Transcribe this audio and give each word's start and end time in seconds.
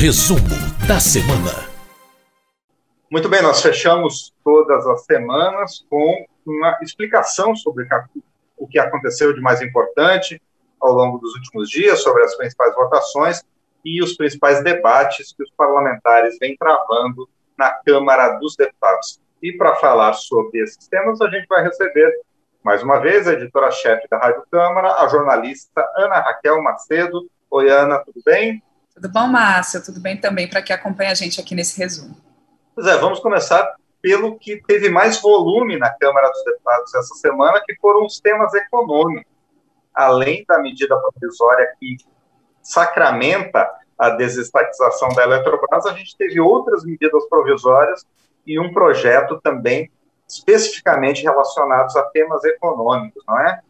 Resumo 0.00 0.48
da 0.88 0.98
semana. 0.98 1.68
Muito 3.10 3.28
bem, 3.28 3.42
nós 3.42 3.60
fechamos 3.60 4.32
todas 4.42 4.86
as 4.86 5.04
semanas 5.04 5.84
com 5.90 6.24
uma 6.46 6.78
explicação 6.80 7.54
sobre 7.54 7.86
o 8.56 8.66
que 8.66 8.78
aconteceu 8.78 9.34
de 9.34 9.42
mais 9.42 9.60
importante 9.60 10.40
ao 10.80 10.94
longo 10.94 11.18
dos 11.18 11.34
últimos 11.34 11.68
dias, 11.68 12.02
sobre 12.02 12.22
as 12.22 12.34
principais 12.34 12.74
votações 12.74 13.42
e 13.84 14.02
os 14.02 14.16
principais 14.16 14.64
debates 14.64 15.34
que 15.34 15.42
os 15.42 15.50
parlamentares 15.50 16.38
vêm 16.40 16.56
travando 16.56 17.28
na 17.58 17.68
Câmara 17.84 18.38
dos 18.38 18.56
Deputados. 18.56 19.20
E 19.42 19.52
para 19.52 19.76
falar 19.76 20.14
sobre 20.14 20.62
esses 20.62 20.88
temas, 20.88 21.20
a 21.20 21.28
gente 21.28 21.46
vai 21.46 21.62
receber, 21.62 22.10
mais 22.64 22.82
uma 22.82 23.00
vez, 23.00 23.28
a 23.28 23.34
editora-chefe 23.34 24.08
da 24.08 24.16
Rádio 24.16 24.44
Câmara, 24.50 24.94
a 24.94 25.08
jornalista 25.08 25.86
Ana 25.94 26.20
Raquel 26.20 26.62
Macedo. 26.62 27.30
Oi, 27.50 27.68
Ana, 27.68 27.98
tudo 27.98 28.22
bem? 28.24 28.62
Tudo 29.00 29.14
bom, 29.14 29.28
Márcia? 29.28 29.80
Tudo 29.80 29.98
bem 29.98 30.20
também 30.20 30.46
para 30.46 30.60
que 30.60 30.74
acompanhe 30.74 31.10
a 31.10 31.14
gente 31.14 31.40
aqui 31.40 31.54
nesse 31.54 31.80
resumo. 31.80 32.14
Pois 32.74 32.86
é, 32.86 32.98
vamos 32.98 33.18
começar 33.18 33.74
pelo 34.02 34.38
que 34.38 34.62
teve 34.66 34.90
mais 34.90 35.18
volume 35.22 35.78
na 35.78 35.88
Câmara 35.88 36.28
dos 36.28 36.44
Deputados 36.44 36.94
essa 36.94 37.14
semana, 37.14 37.62
que 37.64 37.74
foram 37.80 38.04
os 38.04 38.20
temas 38.20 38.52
econômicos. 38.52 39.32
Além 39.94 40.44
da 40.46 40.58
medida 40.58 40.94
provisória 40.98 41.74
que 41.80 41.96
sacramenta 42.62 43.70
a 43.98 44.10
desestatização 44.10 45.08
da 45.14 45.22
Eletrobras, 45.22 45.86
a 45.86 45.94
gente 45.94 46.14
teve 46.14 46.38
outras 46.38 46.84
medidas 46.84 47.26
provisórias 47.26 48.04
e 48.46 48.60
um 48.60 48.70
projeto 48.70 49.40
também 49.42 49.90
especificamente 50.28 51.22
relacionados 51.22 51.96
a 51.96 52.02
temas 52.02 52.44
econômicos, 52.44 53.22
não 53.26 53.40
é? 53.40 53.62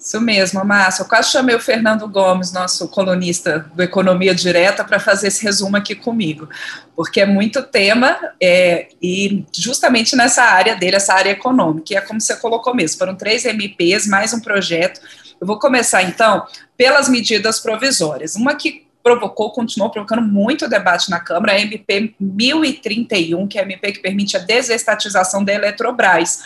Isso 0.00 0.18
mesmo, 0.18 0.64
Márcio. 0.64 1.02
Eu 1.02 1.06
quase 1.08 1.30
chamei 1.30 1.54
o 1.54 1.60
Fernando 1.60 2.08
Gomes, 2.08 2.52
nosso 2.52 2.88
colunista 2.88 3.66
do 3.74 3.82
Economia 3.82 4.34
Direta, 4.34 4.82
para 4.82 4.98
fazer 4.98 5.28
esse 5.28 5.44
resumo 5.44 5.76
aqui 5.76 5.94
comigo, 5.94 6.48
porque 6.96 7.20
é 7.20 7.26
muito 7.26 7.62
tema 7.62 8.16
é, 8.42 8.88
e 9.02 9.44
justamente 9.54 10.16
nessa 10.16 10.42
área 10.42 10.74
dele, 10.74 10.96
essa 10.96 11.12
área 11.12 11.28
econômica, 11.28 11.92
e 11.92 11.96
é 11.98 12.00
como 12.00 12.18
você 12.18 12.34
colocou 12.36 12.74
mesmo, 12.74 12.96
foram 12.96 13.14
três 13.14 13.44
MPs, 13.44 14.06
mais 14.06 14.32
um 14.32 14.40
projeto. 14.40 15.02
Eu 15.38 15.46
vou 15.46 15.58
começar, 15.58 16.02
então, 16.02 16.46
pelas 16.78 17.06
medidas 17.06 17.60
provisórias. 17.60 18.36
Uma 18.36 18.54
que 18.54 18.86
provocou, 19.02 19.50
continuou 19.50 19.90
provocando 19.90 20.22
muito 20.22 20.66
debate 20.66 21.10
na 21.10 21.20
Câmara, 21.20 21.52
a 21.52 21.60
MP 21.60 22.14
1031, 22.18 23.46
que 23.46 23.58
é 23.58 23.60
a 23.60 23.64
MP 23.64 23.92
que 23.92 23.98
permite 24.00 24.34
a 24.34 24.40
desestatização 24.40 25.44
da 25.44 25.52
Eletrobras 25.52 26.42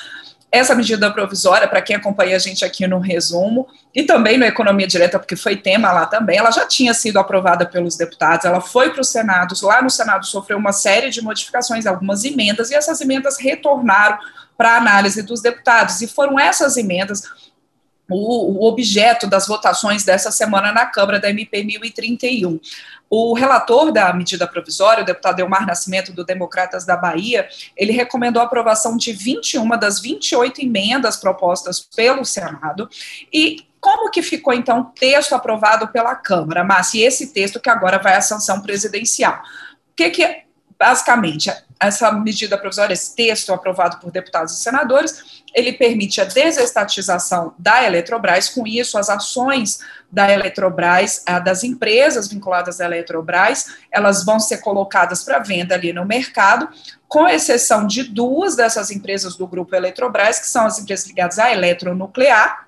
essa 0.57 0.75
medida 0.75 1.11
provisória, 1.11 1.67
para 1.67 1.83
quem 1.83 1.97
acompanha 1.97 2.37
a 2.37 2.39
gente 2.39 2.65
aqui 2.65 2.87
no 2.87 2.99
resumo, 2.99 3.67
e 3.95 4.05
também 4.05 4.39
no 4.39 4.45
Economia 4.45 4.87
Direta, 4.87 5.19
porque 5.19 5.35
foi 5.35 5.57
tema 5.57 5.91
lá 5.91 6.07
também, 6.07 6.39
ela 6.39 6.51
já 6.51 6.67
tinha 6.67 6.95
sido 6.95 7.19
aprovada 7.19 7.67
pelos 7.67 7.97
deputados, 7.97 8.45
ela 8.45 8.61
foi 8.61 8.91
para 8.91 9.01
o 9.01 9.05
Senado, 9.05 9.55
lá 9.63 9.83
no 9.83 9.91
Senado 9.91 10.27
sofreu 10.27 10.57
uma 10.57 10.73
série 10.73 11.11
de 11.11 11.21
modificações, 11.21 11.87
algumas 11.87 12.25
emendas, 12.25 12.71
e 12.71 12.75
essas 12.75 13.01
emendas 13.01 13.39
retornaram 13.39 14.19
para 14.57 14.75
a 14.75 14.77
análise 14.77 15.23
dos 15.23 15.43
deputados, 15.43 16.01
e 16.01 16.07
foram 16.07 16.39
essas 16.39 16.77
emendas 16.77 17.25
o, 18.11 18.67
objeto 18.67 19.27
das 19.27 19.47
votações 19.47 20.05
dessa 20.05 20.31
semana 20.31 20.73
na 20.73 20.87
Câmara 20.87 21.19
da 21.19 21.31
MP 21.31 21.65
1031. 21.65 22.61
O 23.09 23.35
relator 23.35 23.93
da 23.93 24.13
medida 24.13 24.47
provisória, 24.47 25.03
o 25.03 25.07
deputado 25.07 25.41
Elmar 25.41 25.67
Nascimento, 25.67 26.13
do 26.13 26.25
Democratas 26.25 26.85
da 26.85 26.97
Bahia, 26.97 27.49
ele 27.77 27.93
recomendou 27.93 28.43
a 28.43 28.47
aprovação 28.47 28.97
de 28.97 29.13
21 29.13 29.69
das 29.79 30.01
28 30.01 30.61
emendas 30.61 31.17
propostas 31.17 31.81
pelo 31.81 32.25
Senado 32.25 32.89
e 33.33 33.67
como 33.81 34.11
que 34.11 34.23
ficou, 34.23 34.55
então, 34.55 34.81
o 34.81 34.85
texto 34.85 35.35
aprovado 35.35 35.89
pela 35.89 36.15
Câmara, 36.15 36.65
Márcia, 36.65 37.03
e 37.03 37.05
esse 37.05 37.35
texto 37.35 37.61
que 37.61 37.69
agora 37.69 37.99
vai 37.99 38.15
à 38.17 38.21
sanção 38.23 38.63
presidencial? 38.63 39.43
O 39.93 39.95
que 39.95 40.09
que, 40.09 40.45
basicamente, 40.79 41.53
essa 41.79 42.11
medida 42.13 42.57
provisória, 42.57 42.95
esse 42.95 43.15
texto 43.15 43.53
aprovado 43.53 43.99
por 43.99 44.11
deputados 44.11 44.55
e 44.55 44.63
senadores, 44.63 45.43
ele 45.55 45.73
permite 45.73 46.21
a 46.21 46.25
desestatização 46.25 47.55
da 47.59 47.85
Eletrobras, 47.85 48.49
com 48.49 48.67
isso 48.67 48.99
as 48.99 49.09
ações 49.09 49.81
da 50.11 50.31
Eletrobras, 50.33 51.23
das 51.45 51.63
empresas 51.63 52.29
vinculadas 52.29 52.81
à 52.81 52.87
Eletrobras, 52.87 53.67
elas 53.91 54.25
vão 54.25 54.41
ser 54.41 54.59
colocadas 54.59 55.23
para 55.23 55.39
venda 55.39 55.75
ali 55.75 55.93
no 55.93 56.05
mercado, 56.05 56.69
com 57.07 57.29
exceção 57.29 57.87
de 57.87 58.03
duas 58.05 58.57
dessas 58.57 58.91
empresas 58.91 59.37
do 59.37 59.47
grupo 59.47 59.75
Eletrobras, 59.75 60.39
que 60.39 60.47
são 60.47 60.67
as 60.67 60.79
empresas 60.79 61.07
ligadas 61.07 61.39
à 61.39 61.53
eletronuclear, 61.53 62.67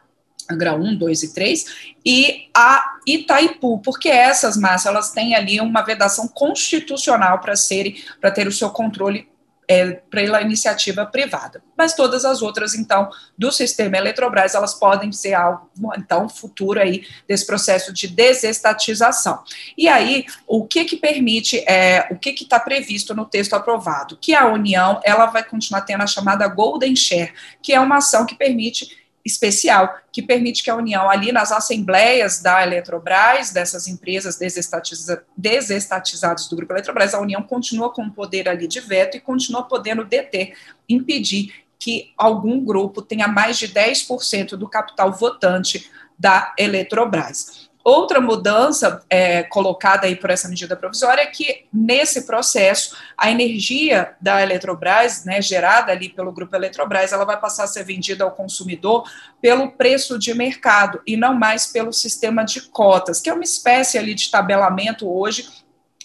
grau 0.54 0.78
1, 0.78 0.96
2 0.96 1.22
e 1.22 1.34
3, 1.34 1.64
e 2.04 2.48
a 2.54 2.98
Itaipu, 3.06 3.78
porque 3.78 4.08
essas 4.08 4.56
massas 4.56 4.86
elas 4.86 5.12
têm 5.12 5.34
ali 5.34 5.60
uma 5.60 5.82
vedação 5.82 6.28
constitucional 6.28 7.40
para 7.40 7.56
serem, 7.56 7.96
para 8.20 8.30
ter 8.30 8.46
o 8.46 8.52
seu 8.52 8.70
controle 8.70 9.28
é, 9.68 9.92
pela 10.10 10.40
iniciativa 10.40 11.04
privada. 11.04 11.62
Mas 11.76 11.94
todas 11.94 12.24
as 12.24 12.42
outras, 12.42 12.74
então, 12.74 13.10
do 13.36 13.50
sistema 13.50 13.96
Eletrobras, 13.96 14.54
elas 14.54 14.74
podem 14.74 15.12
ser 15.12 15.34
algo, 15.34 15.68
então, 15.96 16.28
futuro 16.28 16.80
aí 16.80 17.04
desse 17.28 17.46
processo 17.46 17.92
de 17.92 18.08
desestatização. 18.08 19.42
E 19.76 19.88
aí, 19.88 20.24
o 20.46 20.66
que 20.66 20.84
que 20.84 20.96
permite, 20.96 21.58
é, 21.68 22.06
o 22.10 22.16
que 22.16 22.32
que 22.32 22.44
está 22.44 22.60
previsto 22.60 23.14
no 23.14 23.24
texto 23.24 23.54
aprovado? 23.54 24.16
Que 24.16 24.34
a 24.34 24.46
União, 24.46 25.00
ela 25.04 25.26
vai 25.26 25.42
continuar 25.42 25.82
tendo 25.82 26.02
a 26.02 26.06
chamada 26.06 26.46
Golden 26.48 26.94
Share, 26.94 27.32
que 27.60 27.72
é 27.72 27.80
uma 27.80 27.96
ação 27.96 28.24
que 28.24 28.34
permite 28.34 29.05
especial 29.26 29.98
que 30.12 30.22
permite 30.22 30.62
que 30.62 30.70
a 30.70 30.76
União, 30.76 31.10
ali 31.10 31.32
nas 31.32 31.50
assembleias 31.50 32.40
da 32.40 32.62
Eletrobras, 32.62 33.50
dessas 33.50 33.88
empresas 33.88 34.38
desestatiza, 34.38 35.24
desestatizadas 35.36 36.48
do 36.48 36.56
Grupo 36.56 36.72
Eletrobras, 36.72 37.12
a 37.12 37.20
União 37.20 37.42
continua 37.42 37.92
com 37.92 38.02
o 38.02 38.12
poder 38.12 38.48
ali 38.48 38.68
de 38.68 38.80
veto 38.80 39.16
e 39.16 39.20
continua 39.20 39.64
podendo 39.64 40.04
deter, 40.04 40.56
impedir 40.88 41.52
que 41.78 42.12
algum 42.16 42.64
grupo 42.64 43.02
tenha 43.02 43.28
mais 43.28 43.58
de 43.58 43.68
10% 43.68 44.50
do 44.50 44.68
capital 44.68 45.12
votante 45.12 45.90
da 46.18 46.54
Eletrobras. 46.58 47.65
Outra 47.86 48.20
mudança 48.20 49.00
é, 49.08 49.44
colocada 49.44 50.08
aí 50.08 50.16
por 50.16 50.28
essa 50.28 50.48
medida 50.48 50.74
provisória 50.74 51.22
é 51.22 51.26
que, 51.26 51.66
nesse 51.72 52.26
processo, 52.26 52.96
a 53.16 53.30
energia 53.30 54.16
da 54.20 54.42
Eletrobras, 54.42 55.24
né, 55.24 55.40
gerada 55.40 55.92
ali 55.92 56.08
pelo 56.08 56.32
grupo 56.32 56.56
Eletrobras, 56.56 57.12
ela 57.12 57.24
vai 57.24 57.38
passar 57.38 57.62
a 57.62 57.68
ser 57.68 57.84
vendida 57.84 58.24
ao 58.24 58.32
consumidor 58.32 59.08
pelo 59.40 59.70
preço 59.70 60.18
de 60.18 60.34
mercado 60.34 61.00
e 61.06 61.16
não 61.16 61.32
mais 61.32 61.68
pelo 61.68 61.92
sistema 61.92 62.44
de 62.44 62.62
cotas, 62.62 63.20
que 63.20 63.30
é 63.30 63.32
uma 63.32 63.44
espécie 63.44 63.96
ali 63.96 64.14
de 64.14 64.32
tabelamento 64.32 65.08
hoje 65.08 65.48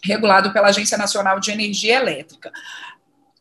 regulado 0.03 0.53
pela 0.53 0.67
Agência 0.67 0.99
Nacional 0.99 1.39
de 1.39 1.49
Energia 1.49 1.95
Elétrica. 1.95 2.51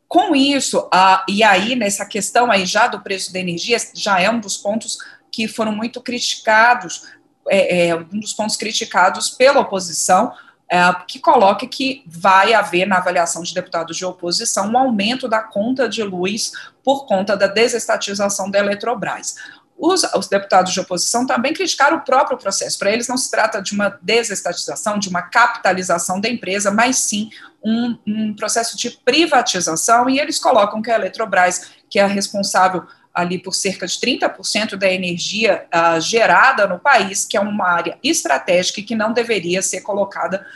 Com 0.09 0.35
isso, 0.35 0.89
a, 0.91 1.27
e 1.29 1.43
aí 1.43 1.77
nessa 1.77 2.07
questão 2.07 2.51
aí 2.51 2.65
já 2.65 2.87
do 2.87 3.03
preço 3.03 3.35
da 3.35 3.39
energia, 3.39 3.77
já 3.93 4.19
é 4.19 4.31
um 4.31 4.41
dos 4.41 4.57
pontos 4.57 4.97
que 5.31 5.47
foram 5.47 5.73
muito 5.73 6.01
criticados 6.01 7.20
é, 7.51 7.89
é, 7.89 7.97
um 7.97 8.21
dos 8.21 8.33
pontos 8.33 8.57
criticados 8.57 9.29
pela 9.29 9.61
oposição, 9.61 10.33
é, 10.71 10.79
que 11.07 11.19
coloca 11.19 11.67
que 11.67 12.05
vai 12.07 12.55
haver, 12.55 12.87
na 12.87 12.99
avaliação 12.99 13.43
de 13.43 13.53
deputados 13.53 13.97
de 13.97 14.05
oposição, 14.05 14.69
um 14.69 14.79
aumento 14.79 15.29
da 15.29 15.41
conta 15.41 15.89
de 15.89 16.01
luz 16.05 16.53
por 16.85 17.07
conta 17.07 17.37
da 17.37 17.49
desestatização 17.49 18.49
da 18.49 18.61
Eletrobras. 18.61 19.35
Os, 19.77 20.05
os, 20.15 20.29
deputados 20.29 20.73
de 20.73 20.79
oposição 20.79 21.27
também 21.27 21.55
criticaram 21.55 21.97
o 21.97 22.03
próprio 22.03 22.39
processo. 22.39 22.79
Para 22.79 22.93
eles, 22.93 23.09
não 23.09 23.17
se 23.17 23.31
trata 23.31 23.61
de 23.61 23.73
uma 23.73 23.99
desestatização, 24.01 24.99
de 24.99 25.09
uma 25.09 25.23
capitalização 25.23 26.21
da 26.21 26.29
empresa, 26.29 26.71
mas 26.71 26.99
sim 26.99 27.31
um, 27.65 27.97
um 28.07 28.35
processo 28.35 28.77
de 28.77 28.91
privatização. 28.91 30.09
E 30.09 30.21
eles 30.21 30.39
colocam 30.39 30.83
que 30.83 30.91
a 30.91 30.97
Eletrobras, 30.97 31.71
que 31.89 31.99
é 31.99 32.07
responsável 32.07 32.87
ali 33.21 33.39
por 33.39 33.55
cerca 33.55 33.87
de 33.87 33.95
30% 33.95 34.77
da 34.77 34.91
energia 34.91 35.67
uh, 35.75 36.01
gerada 36.01 36.67
no 36.67 36.79
país, 36.79 37.25
que 37.25 37.37
é 37.37 37.41
uma 37.41 37.69
área 37.69 37.99
estratégica 38.03 38.83
que 38.83 38.95
não 38.95 39.13
deveria 39.13 39.63
ser 39.63 39.83
colocada 39.83 40.47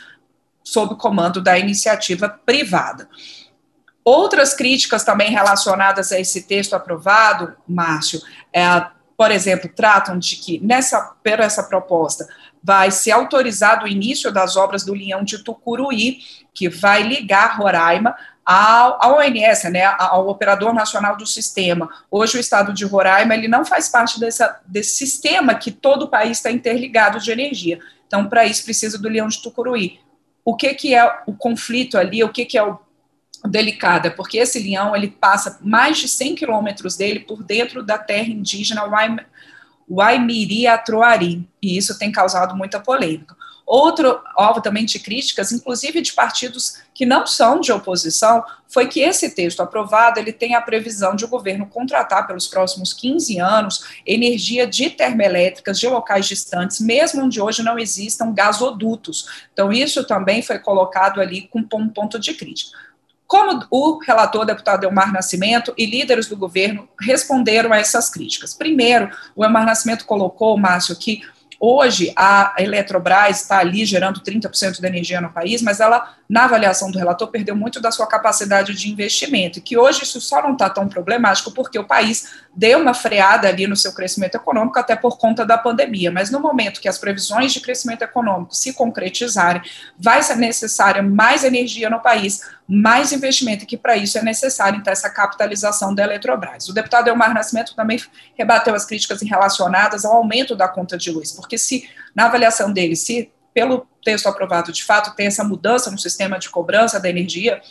sob 0.63 0.95
comando 0.95 1.41
da 1.41 1.57
iniciativa 1.57 2.27
privada. 2.27 3.07
Outras 4.03 4.53
críticas 4.53 5.03
também 5.03 5.31
relacionadas 5.31 6.11
a 6.11 6.19
esse 6.19 6.43
texto 6.43 6.75
aprovado, 6.75 7.55
Márcio, 7.67 8.21
é, 8.53 8.61
por 9.17 9.31
exemplo, 9.31 9.69
tratam 9.73 10.19
de 10.19 10.35
que 10.35 10.59
nessa, 10.59 11.01
por 11.23 11.39
essa 11.39 11.63
proposta 11.63 12.27
vai 12.61 12.91
ser 12.91 13.11
autorizado 13.11 13.85
o 13.85 13.87
início 13.87 14.31
das 14.31 14.57
obras 14.57 14.83
do 14.83 14.93
Leão 14.93 15.23
de 15.23 15.43
Tucuruí, 15.43 16.19
que 16.53 16.67
vai 16.67 17.03
ligar 17.03 17.57
Roraima 17.57 18.15
ao, 18.45 19.17
ONS, 19.17 19.63
né, 19.71 19.85
ao 19.97 20.27
Operador 20.27 20.73
Nacional 20.73 21.17
do 21.17 21.25
Sistema. 21.25 21.89
Hoje 22.11 22.37
o 22.37 22.39
estado 22.39 22.71
de 22.71 22.85
Roraima 22.85 23.33
ele 23.33 23.47
não 23.47 23.65
faz 23.65 23.89
parte 23.89 24.19
dessa, 24.19 24.61
desse 24.67 24.97
sistema 24.97 25.55
que 25.55 25.71
todo 25.71 26.03
o 26.03 26.07
país 26.07 26.37
está 26.37 26.51
interligado 26.51 27.19
de 27.19 27.31
energia. 27.31 27.79
Então, 28.05 28.27
para 28.27 28.45
isso, 28.45 28.63
precisa 28.63 28.99
do 28.99 29.09
Leão 29.09 29.27
de 29.27 29.41
Tucuruí. 29.41 29.99
O 30.43 30.55
que, 30.55 30.73
que 30.75 30.93
é 30.93 31.21
o 31.25 31.33
conflito 31.33 31.97
ali, 31.97 32.23
o 32.23 32.29
que, 32.29 32.45
que 32.45 32.55
é 32.55 32.63
o 32.63 32.77
delicado? 33.47 34.05
É 34.05 34.09
porque 34.11 34.37
esse 34.37 34.59
leão 34.59 34.95
ele 34.95 35.07
passa 35.07 35.57
mais 35.61 35.97
de 35.97 36.07
100 36.07 36.35
quilômetros 36.35 36.95
dele 36.95 37.21
por 37.21 37.43
dentro 37.43 37.81
da 37.81 37.97
terra 37.97 38.29
indígena 38.29 38.83
Waimiri 39.89 40.67
Atroari, 40.67 41.49
e 41.61 41.75
isso 41.75 41.97
tem 41.97 42.11
causado 42.11 42.55
muita 42.55 42.79
polêmica. 42.79 43.35
Outro 43.65 44.21
alvo 44.35 44.61
também 44.61 44.85
de 44.85 44.99
críticas, 44.99 45.51
inclusive 45.51 45.99
de 45.99 46.13
partidos 46.13 46.77
que 46.93 47.03
não 47.03 47.25
são 47.25 47.59
de 47.59 47.71
oposição, 47.71 48.43
foi 48.67 48.87
que 48.87 48.99
esse 48.99 49.31
texto 49.31 49.59
aprovado 49.61 50.19
ele 50.19 50.31
tem 50.31 50.53
a 50.53 50.61
previsão 50.61 51.15
de 51.15 51.25
o 51.25 51.27
governo 51.27 51.65
contratar 51.65 52.27
pelos 52.27 52.47
próximos 52.47 52.93
15 52.93 53.39
anos 53.39 53.83
energia 54.05 54.67
de 54.67 54.91
termoelétricas 54.91 55.79
de 55.79 55.87
locais 55.87 56.27
distantes, 56.27 56.79
mesmo 56.79 57.23
onde 57.23 57.41
hoje 57.41 57.63
não 57.63 57.79
existam 57.79 58.31
gasodutos. 58.31 59.47
Então, 59.51 59.73
isso 59.73 60.03
também 60.03 60.43
foi 60.43 60.59
colocado 60.59 61.19
ali 61.19 61.47
com 61.47 61.59
um 61.59 61.89
ponto 61.89 62.19
de 62.19 62.35
crítica. 62.35 62.77
Como 63.25 63.65
o 63.71 63.97
relator 63.97 64.45
deputado 64.45 64.83
Elmar 64.83 65.11
Nascimento 65.11 65.73
e 65.75 65.87
líderes 65.87 66.27
do 66.27 66.37
governo 66.37 66.87
responderam 67.01 67.73
a 67.73 67.77
essas 67.77 68.07
críticas? 68.09 68.53
Primeiro, 68.53 69.09
o 69.35 69.43
Elmar 69.43 69.65
Nascimento 69.65 70.05
colocou, 70.05 70.55
Márcio, 70.57 70.95
que 70.95 71.23
Hoje, 71.59 72.11
a 72.15 72.53
Eletrobras 72.57 73.41
está 73.41 73.59
ali 73.59 73.85
gerando 73.85 74.21
30% 74.21 74.79
da 74.79 74.87
energia 74.87 75.21
no 75.21 75.31
país, 75.31 75.61
mas 75.61 75.79
ela, 75.79 76.15
na 76.27 76.45
avaliação 76.45 76.89
do 76.89 76.97
relator, 76.97 77.27
perdeu 77.27 77.55
muito 77.55 77.79
da 77.79 77.91
sua 77.91 78.07
capacidade 78.07 78.73
de 78.73 78.91
investimento, 78.91 79.59
e 79.59 79.61
que 79.61 79.77
hoje 79.77 80.03
isso 80.03 80.19
só 80.19 80.41
não 80.41 80.53
está 80.53 80.69
tão 80.69 80.87
problemático 80.87 81.51
porque 81.51 81.77
o 81.77 81.83
país 81.83 82.33
deu 82.55 82.79
uma 82.79 82.93
freada 82.93 83.47
ali 83.47 83.67
no 83.67 83.75
seu 83.75 83.93
crescimento 83.93 84.35
econômico, 84.35 84.79
até 84.79 84.95
por 84.95 85.17
conta 85.17 85.45
da 85.45 85.57
pandemia. 85.57 86.11
Mas 86.11 86.31
no 86.31 86.39
momento 86.39 86.81
que 86.81 86.87
as 86.87 86.97
previsões 86.97 87.53
de 87.53 87.59
crescimento 87.59 88.01
econômico 88.01 88.55
se 88.55 88.73
concretizarem, 88.73 89.61
vai 89.97 90.23
ser 90.23 90.35
necessária 90.35 91.03
mais 91.03 91.43
energia 91.43 91.89
no 91.89 91.99
país, 91.99 92.41
mais 92.67 93.11
investimento, 93.11 93.63
e 93.63 93.67
que 93.67 93.77
para 93.77 93.95
isso 93.95 94.17
é 94.17 94.23
necessário, 94.23 94.79
então, 94.79 94.91
essa 94.91 95.09
capitalização 95.09 95.93
da 95.93 96.03
Eletrobras. 96.03 96.67
O 96.67 96.73
deputado 96.73 97.07
Elmar 97.07 97.33
Nascimento 97.33 97.75
também 97.75 98.01
rebateu 98.35 98.73
as 98.73 98.85
críticas 98.85 99.21
relacionadas 99.21 100.05
ao 100.05 100.13
aumento 100.13 100.55
da 100.55 100.67
conta 100.67 100.97
de 100.97 101.11
luz, 101.11 101.31
porque 101.31 101.57
se, 101.57 101.87
na 102.15 102.25
avaliação 102.25 102.71
dele, 102.71 102.95
se 102.95 103.31
pelo 103.53 103.87
texto 104.05 104.27
aprovado 104.27 104.71
de 104.71 104.83
fato 104.83 105.15
tem 105.15 105.25
essa 105.25 105.43
mudança 105.43 105.91
no 105.91 105.97
sistema 105.97 106.37
de 106.39 106.49
cobrança 106.49 106.99
da 106.99 107.09
energia 107.09 107.61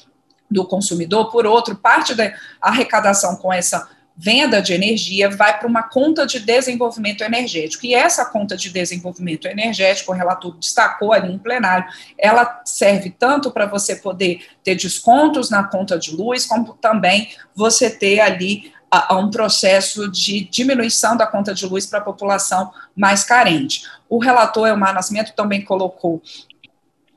do 0.50 0.66
consumidor, 0.66 1.30
por 1.30 1.46
outro, 1.46 1.74
parte 1.74 2.14
da 2.14 2.34
arrecadação 2.60 3.36
com 3.36 3.52
essa 3.52 3.88
venda 4.16 4.62
de 4.62 4.72
energia 4.72 5.28
vai 5.28 5.58
para 5.58 5.66
uma 5.66 5.82
conta 5.82 6.24
de 6.26 6.38
desenvolvimento 6.38 7.24
energético. 7.24 7.84
E 7.84 7.94
essa 7.94 8.24
conta 8.24 8.56
de 8.56 8.70
desenvolvimento 8.70 9.48
energético, 9.48 10.12
o 10.12 10.14
relator 10.14 10.56
destacou 10.56 11.12
ali 11.12 11.32
em 11.32 11.38
plenário, 11.38 11.86
ela 12.16 12.62
serve 12.64 13.10
tanto 13.10 13.50
para 13.50 13.66
você 13.66 13.96
poder 13.96 14.46
ter 14.62 14.76
descontos 14.76 15.50
na 15.50 15.64
conta 15.64 15.98
de 15.98 16.14
luz, 16.14 16.46
como 16.46 16.74
também 16.74 17.30
você 17.54 17.90
ter 17.90 18.20
ali 18.20 18.72
a, 18.94 19.14
a 19.14 19.18
um 19.18 19.28
processo 19.28 20.08
de 20.08 20.44
diminuição 20.44 21.16
da 21.16 21.26
conta 21.26 21.52
de 21.52 21.66
luz 21.66 21.84
para 21.84 21.98
a 21.98 22.02
população 22.02 22.72
mais 22.94 23.24
carente. 23.24 23.82
O 24.08 24.18
relator 24.18 24.68
Elmar 24.68 24.94
Nascimento 24.94 25.32
também 25.34 25.64
colocou 25.64 26.22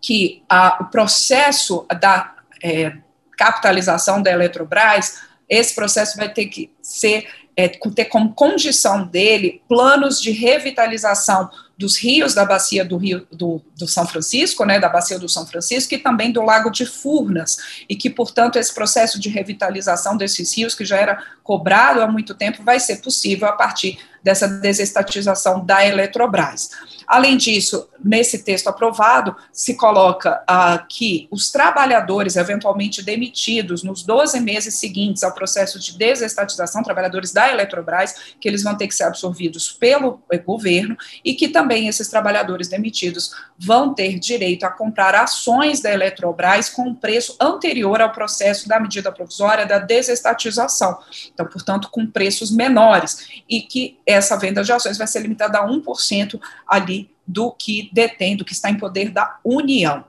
que 0.02 0.44
a, 0.50 0.80
o 0.82 0.86
processo 0.86 1.86
da 2.02 2.34
é, 2.64 2.98
capitalização 3.38 4.24
da 4.24 4.32
Eletrobras 4.32 5.22
esse 5.48 5.76
processo 5.76 6.18
vai 6.18 6.28
ter 6.34 6.48
que 6.48 6.72
ser 6.82 7.28
é, 7.56 7.68
ter 7.68 8.06
como 8.06 8.34
condição 8.34 9.06
dele 9.06 9.62
planos 9.68 10.20
de 10.22 10.32
revitalização 10.32 11.50
dos 11.78 11.96
rios 11.98 12.34
da 12.34 12.44
bacia 12.44 12.84
do 12.84 12.98
Rio 12.98 13.28
do, 13.32 13.62
do, 13.78 13.88
São 13.88 14.08
Francisco, 14.08 14.66
né, 14.66 14.80
da 14.80 14.90
bacia 14.90 15.20
do 15.20 15.30
São 15.30 15.46
Francisco 15.46 15.94
e 15.94 15.98
também 15.98 16.32
do 16.32 16.42
Lago 16.42 16.72
de 16.72 16.86
Furnas, 16.86 17.58
e 17.88 17.96
que, 17.96 18.10
portanto, 18.10 18.58
esse 18.58 18.74
processo 18.74 19.20
de 19.20 19.30
revitalização 19.30 20.18
desses 20.18 20.58
rios, 20.58 20.74
que 20.74 20.84
já 20.84 20.98
era 20.98 21.24
cobrado 21.44 22.02
há 22.02 22.08
muito 22.08 22.34
tempo, 22.34 22.64
vai 22.64 22.80
ser 22.80 22.98
possível 22.98 23.48
a 23.48 23.52
partir 23.52 24.00
dessa 24.24 24.48
desestatização 24.48 25.64
da 25.64 25.86
Eletrobras. 25.86 26.72
Além 27.08 27.38
disso, 27.38 27.88
nesse 28.04 28.44
texto 28.44 28.68
aprovado, 28.68 29.34
se 29.52 29.76
coloca 29.76 30.44
ah, 30.46 30.86
que 30.90 31.26
os 31.32 31.50
trabalhadores 31.50 32.36
eventualmente 32.36 33.02
demitidos 33.02 33.82
nos 33.82 34.04
12 34.04 34.42
meses 34.42 34.76
seguintes 34.76 35.24
ao 35.24 35.34
processo 35.34 35.80
de 35.80 35.98
desestatização, 35.98 36.84
trabalhadores 36.84 37.32
da 37.32 37.50
Eletrobras, 37.50 38.36
que 38.42 38.48
eles 38.48 38.62
vão 38.62 38.76
ter 38.76 38.88
que 38.90 38.96
ser 38.96 39.06
absorvidos 39.06 39.72
pelo 39.72 40.22
eh, 40.30 40.38
governo 40.38 40.98
e 41.24 41.34
que 41.34 41.48
também 41.48 41.88
esses 41.88 42.10
trabalhadores 42.10 42.68
demitidos 42.68 43.32
vão 43.58 43.94
ter 43.94 44.20
direito 44.20 44.66
a 44.66 44.70
comprar 44.70 45.16
ações 45.16 45.80
da 45.80 45.92
Eletrobras 45.92 46.70
com 46.70 46.90
um 46.90 46.96
preço 46.96 47.38
anterior 47.40 48.02
ao 48.02 48.12
processo 48.12 48.68
da 48.68 48.82
medida 48.82 49.14
provisória 49.14 49.66
da 49.66 49.80
desestatização. 49.80 50.98
Então, 51.34 51.46
portanto, 51.46 51.90
com 51.90 52.06
preços 52.06 52.52
menores 52.52 53.44
e 53.48 53.62
que 53.62 53.98
essa 54.06 54.36
venda 54.36 54.62
de 54.62 54.74
ações 54.74 54.98
vai 54.98 55.08
ser 55.08 55.22
limitada 55.22 55.60
a 55.60 55.68
1% 55.68 56.40
ali 56.68 56.97
do 57.26 57.52
que 57.52 57.90
detém, 57.94 58.38
do 58.38 58.46
que 58.46 58.54
está 58.54 58.70
em 58.70 58.78
poder 58.78 59.10
da 59.10 59.40
União. 59.44 60.06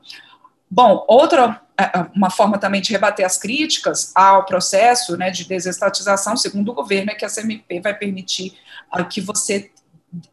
Bom, 0.70 1.04
outra 1.08 1.60
é, 1.80 1.84
é, 1.84 2.06
uma 2.14 2.28
forma 2.28 2.58
também 2.58 2.80
de 2.80 2.90
rebater 2.90 3.24
as 3.24 3.38
críticas 3.38 4.10
ao 4.12 4.44
processo 4.44 5.16
né, 5.16 5.30
de 5.30 5.44
desestatização, 5.44 6.36
segundo 6.36 6.72
o 6.72 6.74
governo, 6.74 7.12
é 7.12 7.14
que 7.14 7.24
a 7.24 7.30
CMP 7.30 7.80
vai 7.80 7.94
permitir 7.94 8.54
uh, 8.92 9.04
que 9.04 9.20
você, 9.20 9.70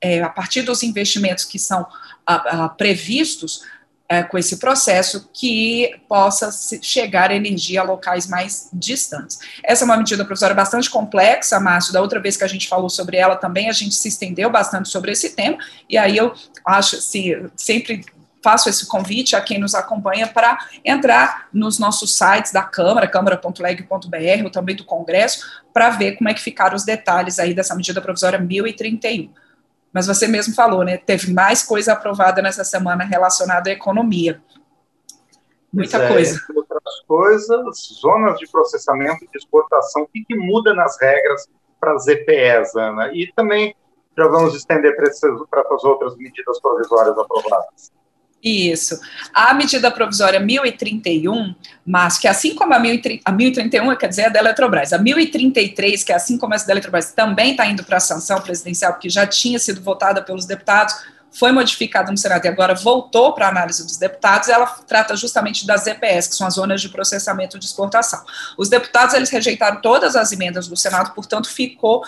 é, 0.01 0.23
a 0.23 0.29
partir 0.29 0.63
dos 0.63 0.81
investimentos 0.81 1.45
que 1.45 1.59
são 1.59 1.83
uh, 1.83 2.65
uh, 2.65 2.75
previstos, 2.75 3.61
é, 4.07 4.23
com 4.23 4.37
esse 4.37 4.57
processo 4.57 5.29
que 5.33 5.95
possa 6.07 6.49
chegar 6.81 7.31
energia 7.31 7.81
a 7.81 7.83
locais 7.83 8.27
mais 8.27 8.69
distantes. 8.71 9.39
Essa 9.63 9.83
é 9.83 9.85
uma 9.85 9.97
medida 9.97 10.23
provisória 10.23 10.55
bastante 10.55 10.89
complexa, 10.89 11.59
Márcio, 11.59 11.93
da 11.93 12.01
outra 12.01 12.19
vez 12.19 12.37
que 12.37 12.43
a 12.43 12.47
gente 12.47 12.67
falou 12.67 12.89
sobre 12.89 13.17
ela 13.17 13.35
também, 13.35 13.67
a 13.67 13.73
gente 13.73 13.95
se 13.95 14.07
estendeu 14.07 14.49
bastante 14.49 14.89
sobre 14.89 15.11
esse 15.11 15.31
tema, 15.31 15.57
e 15.89 15.97
aí 15.97 16.17
eu 16.17 16.33
acho, 16.65 16.97
assim, 16.97 17.47
sempre 17.55 18.05
faço 18.43 18.69
esse 18.69 18.85
convite 18.85 19.35
a 19.35 19.41
quem 19.41 19.57
nos 19.57 19.73
acompanha 19.73 20.27
para 20.27 20.55
entrar 20.83 21.47
nos 21.51 21.79
nossos 21.79 22.15
sites 22.15 22.51
da 22.51 22.61
Câmara, 22.61 23.07
câmara.leg.br, 23.07 24.43
ou 24.43 24.51
também 24.51 24.75
do 24.75 24.83
Congresso, 24.83 25.63
para 25.73 25.89
ver 25.89 26.11
como 26.11 26.29
é 26.29 26.33
que 26.33 26.41
ficaram 26.41 26.75
os 26.75 26.85
detalhes 26.85 27.39
aí 27.39 27.55
dessa 27.55 27.73
medida 27.73 27.99
provisória 27.99 28.37
1031 28.37 29.31
mas 29.95 30.07
você 30.07 30.27
mesmo 30.27 30.53
falou, 30.53 30.83
né? 30.83 30.97
Teve 30.97 31.33
mais 31.33 31.63
coisa 31.63 31.93
aprovada 31.93 32.41
nessa 32.41 32.65
semana 32.65 33.05
relacionada 33.05 33.69
à 33.69 33.73
economia. 33.73 34.43
Muita 35.71 36.03
é, 36.03 36.07
coisa. 36.09 36.37
Outras 36.53 36.99
coisas, 37.07 37.77
zonas 38.01 38.37
de 38.37 38.45
processamento 38.51 39.23
e 39.23 39.27
de 39.29 39.37
exportação, 39.37 40.01
o 40.01 40.07
que, 40.07 40.25
que 40.25 40.35
muda 40.35 40.73
nas 40.73 40.99
regras 40.99 41.47
para 41.79 41.93
as 41.93 42.05
EPEs, 42.07 42.75
Ana? 42.75 43.09
E 43.13 43.31
também 43.37 43.73
já 44.17 44.27
vamos 44.27 44.53
estender 44.53 44.97
para 44.97 45.63
as 45.73 45.83
outras 45.85 46.17
medidas 46.17 46.59
provisórias 46.59 47.17
aprovadas. 47.17 47.93
Isso. 48.43 48.99
A 49.33 49.53
medida 49.55 49.89
provisória 49.89 50.39
1031, 50.39 51.55
mas 51.85 52.19
que 52.19 52.27
assim 52.27 52.53
como 52.53 52.73
a, 52.75 52.79
1030, 52.79 53.21
a 53.25 53.31
1031, 53.31 53.95
quer 53.95 54.07
dizer, 54.07 54.21
é 54.23 54.29
da 54.29 54.39
Eletrobras, 54.39 54.93
a 54.93 54.99
1033, 54.99 56.03
que 56.03 56.11
é 56.11 56.15
assim 56.15 56.37
como 56.37 56.53
essa 56.53 56.67
da 56.67 56.73
Eletrobras, 56.73 57.11
também 57.11 57.51
está 57.51 57.65
indo 57.65 57.83
para 57.83 57.97
a 57.97 57.99
sanção 57.99 58.39
presidencial, 58.39 58.93
porque 58.93 59.09
já 59.09 59.25
tinha 59.25 59.57
sido 59.57 59.81
votada 59.81 60.21
pelos 60.21 60.45
deputados, 60.45 60.93
foi 61.37 61.51
modificada 61.51 62.09
no 62.11 62.17
Senado 62.17 62.45
e 62.45 62.47
agora 62.47 62.73
voltou 62.73 63.33
para 63.33 63.47
a 63.47 63.49
análise 63.49 63.85
dos 63.85 63.97
deputados, 63.97 64.47
ela 64.47 64.65
trata 64.87 65.17
justamente 65.17 65.67
das 65.67 65.85
EPS, 65.85 66.29
que 66.29 66.35
são 66.35 66.47
as 66.47 66.53
zonas 66.53 66.81
de 66.81 66.87
processamento 66.87 67.59
de 67.59 67.65
exportação. 67.65 68.23
Os 68.57 68.69
deputados, 68.69 69.13
eles 69.13 69.29
rejeitaram 69.29 69.81
todas 69.81 70.15
as 70.15 70.31
emendas 70.31 70.67
do 70.67 70.77
Senado, 70.77 71.13
portanto, 71.13 71.49
ficou 71.49 72.03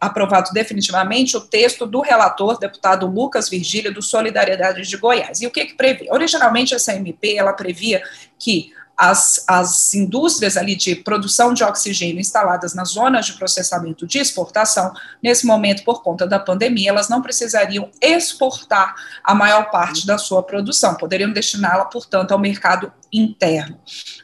aprovado 0.00 0.52
definitivamente 0.52 1.36
o 1.36 1.40
texto 1.40 1.86
do 1.86 2.00
relator, 2.00 2.58
deputado 2.58 3.06
Lucas 3.06 3.48
Virgílio, 3.48 3.92
do 3.92 4.00
Solidariedade 4.00 4.82
de 4.82 4.96
Goiás. 4.96 5.42
E 5.42 5.46
o 5.46 5.50
que 5.50 5.66
que 5.66 5.74
prevê? 5.74 6.06
Originalmente, 6.10 6.74
essa 6.74 6.94
MP, 6.94 7.36
ela 7.36 7.52
previa 7.52 8.02
que 8.38 8.72
as, 8.96 9.44
as 9.46 9.94
indústrias 9.94 10.56
ali 10.56 10.74
de 10.74 10.96
produção 10.96 11.52
de 11.52 11.62
oxigênio 11.62 12.18
instaladas 12.18 12.74
nas 12.74 12.90
zonas 12.90 13.26
de 13.26 13.34
processamento 13.34 14.06
de 14.06 14.18
exportação, 14.18 14.92
nesse 15.22 15.46
momento, 15.46 15.84
por 15.84 16.02
conta 16.02 16.26
da 16.26 16.38
pandemia, 16.38 16.90
elas 16.90 17.08
não 17.08 17.20
precisariam 17.20 17.90
exportar 18.00 18.94
a 19.22 19.34
maior 19.34 19.70
parte 19.70 20.06
da 20.06 20.16
sua 20.16 20.42
produção, 20.42 20.94
poderiam 20.94 21.30
destiná-la, 21.30 21.84
portanto, 21.84 22.32
ao 22.32 22.38
mercado 22.38 22.90
interno. 23.12 23.78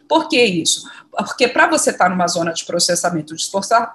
Por 0.08 0.28
que 0.28 0.42
isso? 0.42 0.88
Porque 1.10 1.46
para 1.46 1.68
você 1.68 1.90
estar 1.90 2.04
tá 2.04 2.10
numa 2.10 2.26
zona 2.26 2.52
de 2.52 2.64
processamento 2.64 3.34
de 3.36 3.42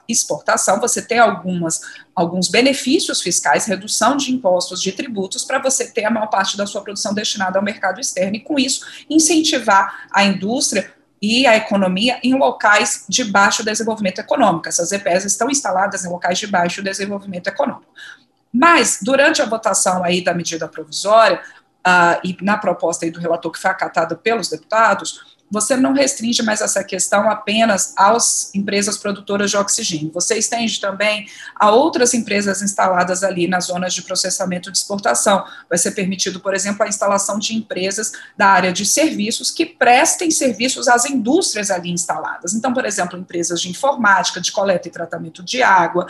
exportação, 0.08 0.80
você 0.80 1.02
tem 1.02 1.18
algumas, 1.18 1.82
alguns 2.16 2.48
benefícios 2.48 3.22
fiscais, 3.22 3.66
redução 3.66 4.16
de 4.16 4.32
impostos, 4.32 4.82
de 4.82 4.92
tributos, 4.92 5.44
para 5.44 5.60
você 5.60 5.92
ter 5.92 6.06
a 6.06 6.12
maior 6.12 6.28
parte 6.28 6.56
da 6.56 6.68
sua 6.68 6.82
produção 6.82 7.14
destinada 7.14 7.58
ao 7.58 7.66
mercado 7.66 8.00
externo 8.00 8.36
e, 8.36 8.40
com 8.40 8.60
isso, 8.60 8.86
incentivar 9.10 10.08
a 10.12 10.24
indústria 10.24 10.94
e 11.20 11.48
a 11.48 11.56
economia 11.56 12.20
em 12.24 12.38
locais 12.38 13.06
de 13.10 13.24
baixo 13.24 13.66
desenvolvimento 13.66 14.20
econômico. 14.20 14.70
Essas 14.70 14.92
EPS 14.92 15.26
estão 15.26 15.50
instaladas 15.50 16.06
em 16.06 16.10
locais 16.10 16.38
de 16.38 16.46
baixo 16.46 16.84
desenvolvimento 16.84 17.48
econômico. 17.48 17.92
Mas, 18.54 19.00
durante 19.02 19.42
a 19.42 19.46
votação 19.46 20.04
aí 20.04 20.24
da 20.24 20.34
medida 20.34 20.68
provisória, 20.68 21.42
uh, 21.88 22.20
e 22.24 22.36
na 22.42 22.58
proposta 22.58 23.06
aí 23.06 23.12
do 23.12 23.20
relator 23.20 23.52
que 23.52 23.60
foi 23.60 23.72
acatada 23.72 24.16
pelos 24.16 24.50
deputados, 24.50 25.38
você 25.50 25.78
não 25.78 25.94
restringe 25.94 26.44
mais 26.44 26.60
essa 26.60 26.84
questão 26.84 27.30
apenas 27.30 27.94
às 27.98 28.54
empresas 28.54 28.98
produtoras 28.98 29.50
de 29.50 29.56
oxigênio. 29.56 30.12
Você 30.14 30.38
estende 30.38 30.80
também 30.80 31.26
a 31.56 31.72
outras 31.72 32.14
empresas 32.14 32.62
instaladas 32.62 33.24
ali 33.24 33.48
nas 33.48 33.66
zonas 33.66 33.94
de 33.94 34.02
processamento 34.02 34.70
de 34.70 34.78
exportação. 34.78 35.46
Vai 35.70 35.78
ser 35.78 35.92
permitido, 35.92 36.42
por 36.42 36.54
exemplo, 36.54 36.84
a 36.84 36.90
instalação 36.90 37.40
de 37.40 37.56
empresas 37.56 38.12
da 38.36 38.48
área 38.48 38.74
de 38.74 38.86
serviços 38.86 39.50
que 39.50 39.66
prestem 39.66 40.30
serviços 40.30 40.88
às 40.90 41.06
indústrias 41.06 41.72
ali 41.72 41.92
instaladas. 41.92 42.54
Então, 42.54 42.74
por 42.74 42.86
exemplo, 42.86 43.18
empresas 43.18 43.62
de 43.62 43.70
informática, 43.70 44.42
de 44.42 44.52
coleta 44.52 44.90
e 44.90 44.92
tratamento 44.92 45.42
de 45.42 45.64
água, 45.64 46.08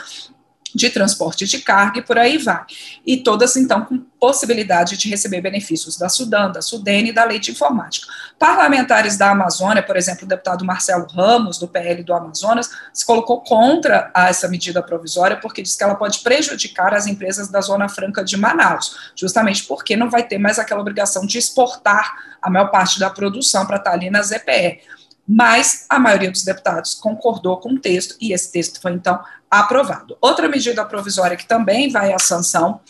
de 0.74 0.90
transporte 0.90 1.46
de 1.46 1.60
carga 1.60 2.00
e 2.00 2.02
por 2.02 2.18
aí 2.18 2.38
vai. 2.38 2.64
E 3.06 3.18
todas, 3.18 3.56
então, 3.56 3.86
com 3.86 4.00
possibilidade 4.20 4.98
de 4.98 5.10
receber 5.10 5.42
benefícios 5.42 5.98
da 5.98 6.10
Sudan, 6.10 6.52
da 6.52 6.62
Sudene 6.62 7.10
e 7.10 7.14
da 7.14 7.24
lei 7.24 7.40
de 7.40 7.52
informática. 7.52 8.08
Parlamentares 8.40 9.18
da 9.18 9.32
Amazônia, 9.32 9.84
por 9.84 9.96
exemplo, 9.96 10.26
o 10.26 10.28
deputado 10.28 10.66
Marcelo 10.66 11.06
Ramos, 11.08 11.58
do 11.60 11.68
PL 11.68 12.04
do 12.04 12.14
Amazonas, 12.14 12.70
se 12.94 13.06
colocou 13.06 13.42
contra 13.42 14.12
essa 14.16 14.48
medida 14.48 14.82
provisória 14.82 15.38
porque 15.38 15.62
diz 15.62 15.76
que 15.76 15.84
ela 15.84 15.96
pode 15.96 16.20
prejudicar 16.20 16.94
as 16.94 17.08
empresas 17.08 17.48
da 17.50 17.62
Zona 17.62 17.88
Franca 17.88 18.24
de 18.24 18.36
Manaus, 18.38 19.12
justamente 19.16 19.64
porque 19.66 19.96
não 19.96 20.10
vai 20.10 20.24
ter 20.24 20.38
mais 20.38 20.58
aquela 20.60 20.82
obrigação 20.82 21.26
de 21.26 21.38
exportar 21.38 22.16
a 22.42 22.50
maior 22.50 22.70
parte 22.70 23.00
da 23.00 23.10
produção 23.10 23.66
para 23.66 23.78
estar 23.78 23.92
ali 23.92 24.10
na 24.10 24.22
ZPE 24.22 24.98
mas 25.28 25.86
a 25.90 26.00
maioria 26.00 26.32
dos 26.32 26.46
deputados 26.46 26.94
concordou 26.94 27.58
com 27.58 27.74
o 27.74 27.80
texto 27.80 28.16
e 28.22 28.32
esse 28.32 28.50
texto 28.50 28.80
foi 28.80 28.94
então 28.94 29.22
aprovado. 29.50 30.18
Outra 30.22 30.48
medida 30.48 30.84
provisória 30.86 31.38
que 31.38 31.48
também 31.48 31.90
vai 31.90 32.14
à 32.14 32.20
sanção, 32.20 32.82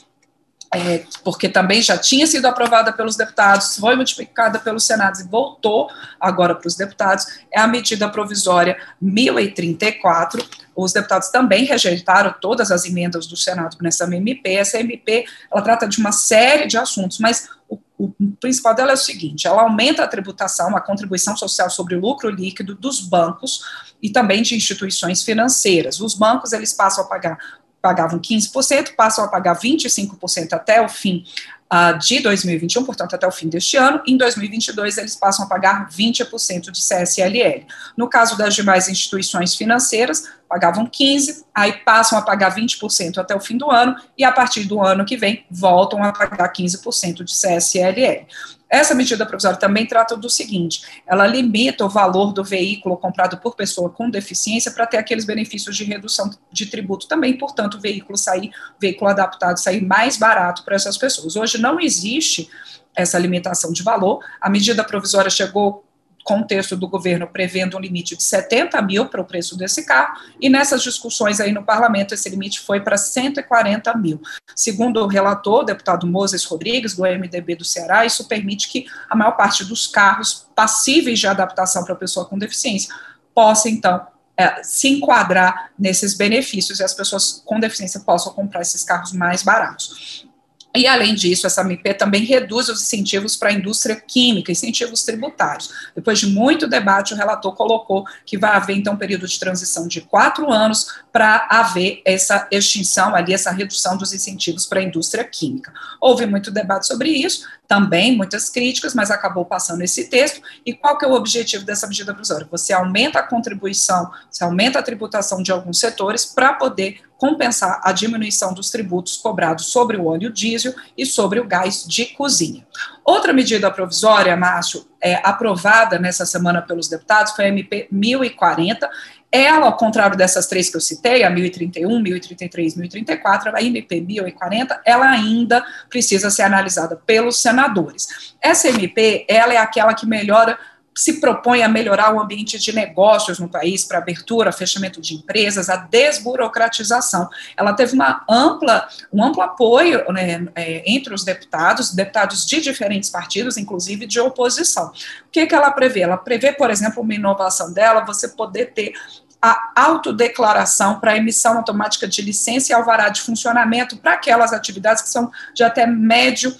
é, 0.73 1.05
porque 1.23 1.47
também 1.47 1.81
já 1.81 1.97
tinha 1.97 2.27
sido 2.27 2.45
aprovada 2.45 2.91
pelos 2.91 3.15
deputados, 3.15 3.77
foi 3.77 3.95
multiplicada 3.95 4.59
pelos 4.59 4.85
senados 4.85 5.21
e 5.21 5.27
voltou 5.27 5.89
agora 6.19 6.53
para 6.53 6.67
os 6.67 6.75
deputados, 6.75 7.25
é 7.51 7.59
a 7.59 7.67
medida 7.67 8.09
provisória 8.09 8.77
1034. 9.01 10.45
Os 10.75 10.91
deputados 10.91 11.29
também 11.29 11.63
rejeitaram 11.63 12.35
todas 12.41 12.69
as 12.69 12.85
emendas 12.85 13.25
do 13.27 13.37
Senado 13.37 13.77
nessa 13.81 14.03
MP. 14.03 14.55
Essa 14.55 14.79
MP, 14.79 15.25
ela 15.51 15.61
trata 15.61 15.87
de 15.87 15.99
uma 15.99 16.11
série 16.11 16.67
de 16.67 16.77
assuntos, 16.77 17.17
mas 17.17 17.49
o 17.97 18.13
principal 18.39 18.75
dela 18.75 18.91
é 18.91 18.93
o 18.93 18.97
seguinte: 18.97 19.47
ela 19.47 19.63
aumenta 19.63 20.03
a 20.03 20.07
tributação, 20.07 20.75
a 20.77 20.81
contribuição 20.81 21.35
social 21.35 21.69
sobre 21.69 21.95
o 21.95 21.99
lucro 21.99 22.29
líquido 22.29 22.75
dos 22.75 22.99
bancos 22.99 23.61
e 24.01 24.09
também 24.09 24.41
de 24.41 24.55
instituições 24.55 25.23
financeiras. 25.23 25.99
Os 25.99 26.13
bancos 26.13 26.53
eles 26.53 26.73
passam 26.73 27.03
a 27.03 27.07
pagar 27.07 27.37
pagavam 27.79 28.19
15%, 28.19 28.95
passam 28.95 29.23
a 29.23 29.27
pagar 29.27 29.57
25% 29.57 30.51
até 30.51 30.83
o 30.83 30.89
fim 30.89 31.23
uh, 31.71 31.97
de 31.97 32.19
2021, 32.19 32.83
portanto, 32.83 33.15
até 33.15 33.27
o 33.27 33.31
fim 33.31 33.47
deste 33.47 33.77
ano. 33.77 34.01
Em 34.07 34.17
2022, 34.17 34.97
eles 34.97 35.15
passam 35.15 35.45
a 35.45 35.47
pagar 35.47 35.89
20% 35.89 36.71
de 36.71 36.81
CSLL. 36.81 37.65
No 37.95 38.09
caso 38.09 38.37
das 38.37 38.55
demais 38.55 38.87
instituições 38.87 39.55
financeiras, 39.55 40.23
pagavam 40.49 40.87
15%, 40.87 41.43
aí 41.53 41.73
passam 41.73 42.17
a 42.17 42.21
pagar 42.21 42.55
20% 42.55 43.17
até 43.17 43.35
o 43.35 43.39
fim 43.39 43.57
do 43.57 43.69
ano, 43.69 43.95
e 44.17 44.23
a 44.23 44.31
partir 44.31 44.63
do 44.63 44.81
ano 44.81 45.05
que 45.05 45.17
vem, 45.17 45.45
voltam 45.49 46.03
a 46.03 46.11
pagar 46.11 46.51
15% 46.51 47.23
de 47.23 47.33
CSLL. 47.33 48.25
Essa 48.69 48.93
medida 48.93 49.25
provisória 49.25 49.57
também 49.57 49.85
trata 49.85 50.15
do 50.17 50.29
seguinte: 50.29 50.81
ela 51.05 51.25
limita 51.25 51.85
o 51.85 51.89
valor 51.89 52.33
do 52.33 52.43
veículo 52.43 52.97
comprado 52.97 53.37
por 53.37 53.55
pessoa 53.55 53.89
com 53.89 54.09
deficiência 54.09 54.71
para 54.71 54.85
ter 54.85 54.97
aqueles 54.97 55.25
benefícios 55.25 55.75
de 55.75 55.83
redução 55.83 56.29
de 56.51 56.65
tributo 56.65 57.07
também, 57.07 57.37
portanto, 57.37 57.75
o 57.75 57.79
veículo 57.79 58.17
sair, 58.17 58.49
o 58.49 58.79
veículo 58.79 59.09
adaptado 59.09 59.57
sair 59.57 59.81
mais 59.81 60.17
barato 60.17 60.63
para 60.63 60.75
essas 60.75 60.97
pessoas. 60.97 61.35
Hoje 61.35 61.57
não 61.57 61.79
existe 61.79 62.49
essa 62.95 63.17
limitação 63.17 63.71
de 63.71 63.83
valor. 63.83 64.19
A 64.41 64.49
medida 64.49 64.83
provisória 64.83 65.29
chegou 65.29 65.86
contexto 66.27 66.75
do 66.75 66.89
governo 66.89 67.25
prevendo 67.25 67.77
um 67.77 67.79
limite 67.79 68.17
de 68.17 68.21
70 68.21 68.81
mil 68.81 69.05
para 69.05 69.21
o 69.21 69.25
preço 69.25 69.57
desse 69.57 69.85
carro, 69.85 70.19
e 70.41 70.49
nessas 70.49 70.83
discussões 70.83 71.39
aí 71.39 71.53
no 71.53 71.63
parlamento, 71.63 72.13
esse 72.13 72.29
limite 72.29 72.59
foi 72.59 72.81
para 72.81 72.97
140 72.97 73.95
mil. 73.97 74.21
Segundo 74.53 75.01
o 75.01 75.07
relator, 75.07 75.61
o 75.61 75.65
deputado 75.65 76.05
Moses 76.05 76.43
Rodrigues, 76.43 76.95
do 76.95 77.03
MDB 77.03 77.55
do 77.55 77.63
Ceará, 77.63 78.05
isso 78.05 78.27
permite 78.27 78.67
que 78.67 78.85
a 79.09 79.15
maior 79.15 79.31
parte 79.31 79.63
dos 79.63 79.87
carros 79.87 80.45
passíveis 80.53 81.17
de 81.17 81.27
adaptação 81.27 81.85
para 81.85 81.93
a 81.93 81.97
pessoa 81.97 82.25
com 82.25 82.37
deficiência 82.37 82.93
possa, 83.33 83.69
então, 83.69 84.05
é, 84.35 84.61
se 84.63 84.89
enquadrar 84.89 85.71
nesses 85.79 86.13
benefícios 86.13 86.79
e 86.79 86.83
as 86.83 86.93
pessoas 86.93 87.41
com 87.45 87.57
deficiência 87.57 88.01
possam 88.01 88.33
comprar 88.33 88.61
esses 88.61 88.83
carros 88.83 89.13
mais 89.13 89.43
baratos. 89.43 90.26
E, 90.75 90.85
além 90.85 91.15
disso, 91.15 91.47
essa 91.47 91.61
MP 91.61 91.93
também 91.93 92.23
reduz 92.23 92.69
os 92.69 92.81
incentivos 92.81 93.35
para 93.35 93.49
a 93.49 93.53
indústria 93.53 93.95
química, 93.95 94.51
incentivos 94.51 95.03
tributários. 95.03 95.71
Depois 95.95 96.19
de 96.19 96.27
muito 96.27 96.67
debate, 96.67 97.13
o 97.13 97.17
relator 97.17 97.55
colocou 97.55 98.05
que 98.25 98.37
vai 98.37 98.51
haver, 98.51 98.77
então, 98.77 98.93
um 98.93 98.97
período 98.97 99.27
de 99.27 99.39
transição 99.39 99.87
de 99.87 100.01
quatro 100.01 100.51
anos 100.51 101.01
para 101.11 101.47
haver 101.49 102.01
essa 102.05 102.47
extinção 102.51 103.15
ali, 103.15 103.33
essa 103.33 103.49
redução 103.49 103.97
dos 103.97 104.13
incentivos 104.13 104.65
para 104.65 104.79
a 104.79 104.83
indústria 104.83 105.23
química. 105.23 105.73
Houve 105.99 106.27
muito 106.27 106.51
debate 106.51 106.85
sobre 106.85 107.09
isso, 107.09 107.47
também 107.67 108.15
muitas 108.15 108.49
críticas, 108.49 108.93
mas 108.93 109.09
acabou 109.09 109.45
passando 109.45 109.81
esse 109.81 110.05
texto. 110.09 110.41
E 110.65 110.73
qual 110.73 110.97
que 110.97 111.05
é 111.05 111.07
o 111.07 111.13
objetivo 111.13 111.65
dessa 111.65 111.87
medida 111.87 112.13
provisória? 112.13 112.47
Você 112.51 112.71
aumenta 112.71 113.19
a 113.19 113.23
contribuição, 113.23 114.11
você 114.29 114.43
aumenta 114.43 114.79
a 114.79 114.83
tributação 114.83 115.41
de 115.41 115.51
alguns 115.51 115.79
setores 115.79 116.23
para 116.23 116.53
poder 116.53 117.01
compensar 117.17 117.81
a 117.83 117.91
diminuição 117.91 118.53
dos 118.53 118.69
tributos 118.69 119.17
cobrados 119.17 119.65
sobre 119.65 119.97
o 119.97 120.05
óleo 120.05 120.31
diesel 120.31 120.73
e 120.97 121.05
sobre 121.05 121.39
o 121.39 121.47
gás 121.47 121.85
de 121.87 122.05
cozinha. 122.05 122.65
Outra 123.03 123.33
medida 123.33 123.71
provisória, 123.71 124.35
Márcio, 124.35 124.87
é, 125.01 125.15
aprovada 125.23 125.97
nessa 125.97 126.25
semana 126.25 126.61
pelos 126.61 126.87
deputados 126.87 127.33
foi 127.33 127.45
a 127.45 127.47
MP 127.49 127.87
1040. 127.91 128.89
Ela, 129.31 129.65
ao 129.65 129.75
contrário 129.75 130.17
dessas 130.17 130.47
três 130.47 130.69
que 130.69 130.77
eu 130.77 130.81
citei, 130.81 131.23
a 131.23 131.29
1031, 131.29 131.99
1033, 131.99 132.75
1034, 132.77 133.55
a 133.55 133.61
MP 133.61 133.99
1040, 133.99 134.81
ela 134.85 135.09
ainda 135.09 135.65
precisa 135.89 136.29
ser 136.29 136.43
analisada 136.43 136.95
pelos 137.05 137.41
senadores. 137.41 138.35
Essa 138.41 138.69
MP, 138.69 139.25
ela 139.27 139.53
é 139.53 139.57
aquela 139.57 139.93
que 139.93 140.05
melhora 140.05 140.57
se 140.97 141.19
propõe 141.19 141.61
a 141.61 141.69
melhorar 141.69 142.11
o 142.15 142.19
ambiente 142.19 142.57
de 142.57 142.73
negócios 142.73 143.37
no 143.37 143.47
país 143.47 143.85
para 143.85 143.99
abertura, 143.99 144.51
fechamento 144.51 144.99
de 144.99 145.13
empresas, 145.13 145.69
a 145.69 145.75
desburocratização. 145.75 147.29
Ela 147.55 147.73
teve 147.73 147.93
uma 147.93 148.25
ampla, 148.27 148.87
um 149.13 149.23
amplo 149.23 149.43
apoio 149.43 150.03
né, 150.11 150.47
é, 150.55 150.81
entre 150.91 151.13
os 151.13 151.23
deputados, 151.23 151.93
deputados 151.93 152.47
de 152.47 152.59
diferentes 152.61 153.11
partidos, 153.11 153.57
inclusive 153.57 154.07
de 154.07 154.19
oposição. 154.19 154.87
O 154.87 155.31
que, 155.31 155.45
que 155.45 155.53
ela 155.53 155.69
prevê? 155.69 156.01
Ela 156.01 156.17
prevê, 156.17 156.51
por 156.51 156.71
exemplo, 156.71 157.03
uma 157.03 157.13
inovação 157.13 157.71
dela, 157.71 158.03
você 158.03 158.29
poder 158.29 158.73
ter 158.73 158.93
a 159.39 159.71
autodeclaração 159.75 160.99
para 160.99 161.15
emissão 161.15 161.57
automática 161.57 162.07
de 162.07 162.23
licença 162.23 162.71
e 162.71 162.75
alvará 162.75 163.09
de 163.09 163.21
funcionamento 163.21 163.97
para 163.97 164.13
aquelas 164.13 164.51
atividades 164.51 165.03
que 165.03 165.09
são 165.09 165.31
de 165.53 165.63
até 165.63 165.85
médio 165.85 166.57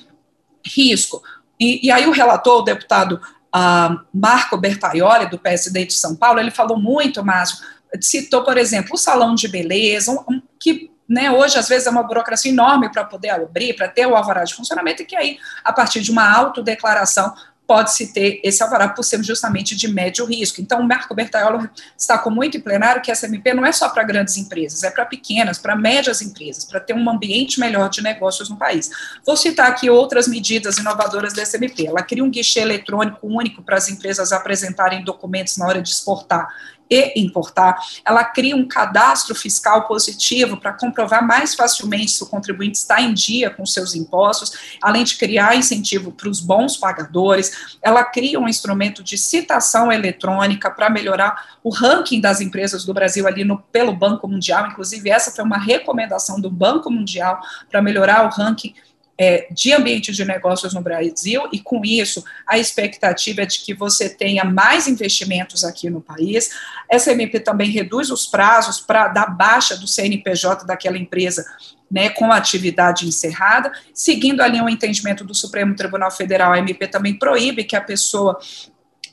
risco. 0.64 1.24
E, 1.60 1.88
e 1.88 1.92
aí 1.92 2.06
o 2.06 2.12
relator, 2.12 2.60
o 2.60 2.62
deputado 2.62 3.20
uh, 3.56 4.00
Marco 4.14 4.58
Bertaioli, 4.58 5.30
do 5.30 5.40
PSD 5.40 5.86
de 5.86 5.94
São 5.94 6.16
Paulo, 6.16 6.40
ele 6.40 6.52
falou 6.52 6.80
muito, 6.80 7.24
Márcio, 7.24 7.58
citou, 8.02 8.44
por 8.44 8.58
exemplo, 8.58 8.94
o 8.94 8.98
salão 8.98 9.36
de 9.36 9.48
beleza, 9.48 10.12
um, 10.12 10.36
um, 10.36 10.42
que 10.60 10.92
né, 11.08 11.32
hoje 11.32 11.58
às 11.58 11.70
vezes 11.70 11.88
é 11.88 11.90
uma 11.90 12.04
burocracia 12.04 12.52
enorme 12.52 12.92
para 12.92 13.06
poder 13.06 13.30
abrir, 13.30 13.76
para 13.76 13.88
ter 13.88 14.06
o 14.06 14.16
alvará 14.16 14.44
de 14.44 14.54
funcionamento, 14.54 15.02
e 15.02 15.06
que 15.06 15.16
aí, 15.16 15.38
a 15.64 15.72
partir 15.72 16.02
de 16.02 16.12
uma 16.12 16.30
autodeclaração, 16.30 17.34
pode-se 17.68 18.14
ter 18.14 18.40
esse 18.44 18.64
alvará 18.64 18.88
por 18.88 19.04
ser 19.04 19.22
justamente 19.22 19.76
de 19.76 19.90
médio 19.90 20.26
risco. 20.26 20.62
Então, 20.62 20.80
o 20.80 20.88
Marco 20.88 21.14
Bertaiolo 21.14 21.70
destacou 21.96 22.32
muito 22.32 22.58
em 22.58 22.62
plenário 22.62 23.02
que 23.02 23.12
essa 23.12 23.28
MP 23.28 23.54
não 23.54 23.66
é 23.66 23.74
só 23.74 23.90
para 23.90 24.04
grandes 24.04 24.38
empresas, 24.38 24.84
é 24.84 24.90
para 24.90 25.06
pequenas, 25.06 25.60
para 25.60 25.76
médias 25.76 26.22
empresas, 26.22 26.64
para 26.64 26.80
ter 26.80 26.94
um 26.94 27.10
ambiente 27.10 27.60
melhor 27.60 27.90
de 27.90 28.02
negócios 28.02 28.50
no 28.50 28.56
país. 28.56 28.90
Vou 29.26 29.36
citar 29.36 29.70
aqui 29.70 29.90
outras 29.90 30.28
medidas 30.28 30.78
inovadoras 30.78 31.34
dessa 31.34 31.58
MP. 31.58 31.88
Ela 31.88 32.02
cria 32.02 32.24
um 32.24 32.30
guichê 32.30 32.62
eletrônico 32.62 33.28
único 33.28 33.62
para 33.62 33.76
as 33.76 33.90
empresas 33.90 34.32
apresentarem 34.32 35.04
documentos 35.04 35.58
na 35.58 35.68
hora 35.68 35.82
de 35.82 35.90
exportar 35.90 36.48
e 36.90 37.14
importar, 37.18 37.78
ela 38.06 38.24
cria 38.24 38.56
um 38.56 38.68
cadastro 38.68 39.36
fiscal 39.36 39.88
positivo 39.88 40.58
para 40.58 40.74
comprovar 40.74 41.26
mais 41.26 41.56
facilmente 41.56 42.12
se 42.12 42.24
o 42.24 42.28
contribuinte 42.28 42.78
está 42.78 43.02
em 43.02 43.14
dia 43.14 43.50
com 43.50 43.66
seus 43.66 43.96
impostos, 43.96 44.78
além 44.82 45.04
de 45.04 45.16
criar 45.16 45.56
incentivo 45.56 46.12
para 46.12 46.30
os 46.30 46.40
bons 46.40 46.78
pagadores, 46.78 47.78
ela 47.82 48.04
cria 48.04 48.40
um 48.40 48.48
instrumento 48.48 49.04
de 49.04 49.18
citação 49.18 49.92
eletrônica 49.92 50.70
para 50.70 50.90
melhorar 50.90 51.58
o 51.64 51.70
ranking 51.70 52.22
das 52.22 52.42
empresas 52.42 52.86
do 52.86 52.94
Brasil 52.94 53.28
ali 53.28 53.44
no, 53.44 53.60
pelo 53.60 53.94
Banco 53.94 54.28
Mundial, 54.28 54.68
inclusive 54.68 55.10
essa 55.10 55.32
foi 55.32 55.44
uma 55.44 55.58
recomendação 55.58 56.40
do 56.40 56.50
Banco 56.50 56.90
Mundial 56.90 57.40
para 57.70 57.82
melhorar 57.82 58.26
o 58.26 58.30
ranking 58.30 58.74
é, 59.18 59.48
de 59.52 59.74
ambiente 59.74 60.12
de 60.12 60.24
negócios 60.24 60.74
no 60.74 60.82
Brasil, 60.82 61.44
e 61.52 61.60
com 61.60 61.82
isso 61.84 62.24
a 62.46 62.58
expectativa 62.58 63.42
é 63.42 63.46
de 63.46 63.60
que 63.60 63.74
você 63.74 64.10
tenha 64.10 64.44
mais 64.44 64.88
investimentos 64.88 65.64
aqui 65.64 65.90
no 65.90 66.02
país. 66.02 66.50
Essa 66.90 67.12
MP 67.12 67.40
também 67.40 67.72
reduz 67.72 68.12
os 68.12 68.28
prazos 68.28 68.80
para 68.80 69.08
dar 69.08 69.28
baixa 69.28 69.76
do 69.76 69.88
CNPJ 69.88 70.66
daquela 70.66 70.98
empresa 70.98 71.46
né, 71.90 72.10
com 72.10 72.32
a 72.32 72.36
atividade 72.36 73.08
encerrada, 73.08 73.72
seguindo 73.94 74.42
ali 74.42 74.62
um 74.62 74.70
entendimento 74.70 75.24
do 75.24 75.34
Supremo 75.34 75.74
Tribunal 75.74 76.12
Federal, 76.12 76.52
a 76.52 76.60
MP 76.60 76.88
também 76.88 77.18
proíbe 77.18 77.64
que 77.64 77.76
a 77.76 77.82
pessoa 77.82 78.38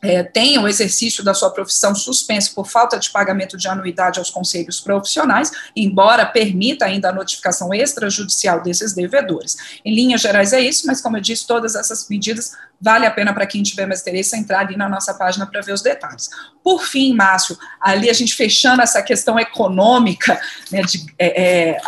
é, 0.05 0.23
tenha 0.23 0.61
o 0.61 0.69
exercício 0.69 1.25
da 1.25 1.33
sua 1.33 1.51
profissão 1.51 1.95
suspenso 1.95 2.55
por 2.55 2.69
falta 2.69 2.99
de 2.99 3.09
pagamento 3.09 3.57
de 3.57 3.67
anuidade 3.67 4.19
aos 4.19 4.29
conselhos 4.29 4.79
profissionais, 4.79 5.51
embora 5.75 6.27
permita 6.27 6.85
ainda 6.85 7.09
a 7.09 7.13
notificação 7.13 7.73
extrajudicial 7.73 8.63
desses 8.63 8.93
devedores. 8.93 9.57
Em 9.83 9.95
linhas 9.95 10.21
gerais 10.21 10.53
é 10.53 10.61
isso, 10.61 10.87
mas 10.87 11.01
como 11.01 11.17
eu 11.17 11.23
disse, 11.23 11.47
todas 11.47 11.75
essas 11.75 12.07
medidas 12.11 12.53
vale 12.79 13.07
a 13.07 13.11
pena 13.11 13.33
para 13.33 13.47
quem 13.47 13.63
tiver 13.63 13.87
mais 13.87 14.03
interesse 14.03 14.37
entrar 14.37 14.61
ali 14.61 14.77
na 14.77 14.91
nossa 14.91 15.15
página 15.15 15.47
para 15.47 15.63
ver 15.63 15.73
os 15.73 15.81
detalhes. 15.81 16.29
Por 16.63 16.83
fim, 16.83 17.15
Márcio, 17.15 17.57
ali 17.81 18.11
a 18.11 18.13
gente 18.13 18.35
fechando 18.35 18.83
essa 18.83 19.03
questão 19.03 19.39
econômica, 19.39 20.39
né, 20.71 20.83
de, 20.83 21.07
é, 21.19 21.77
é, 21.79 21.81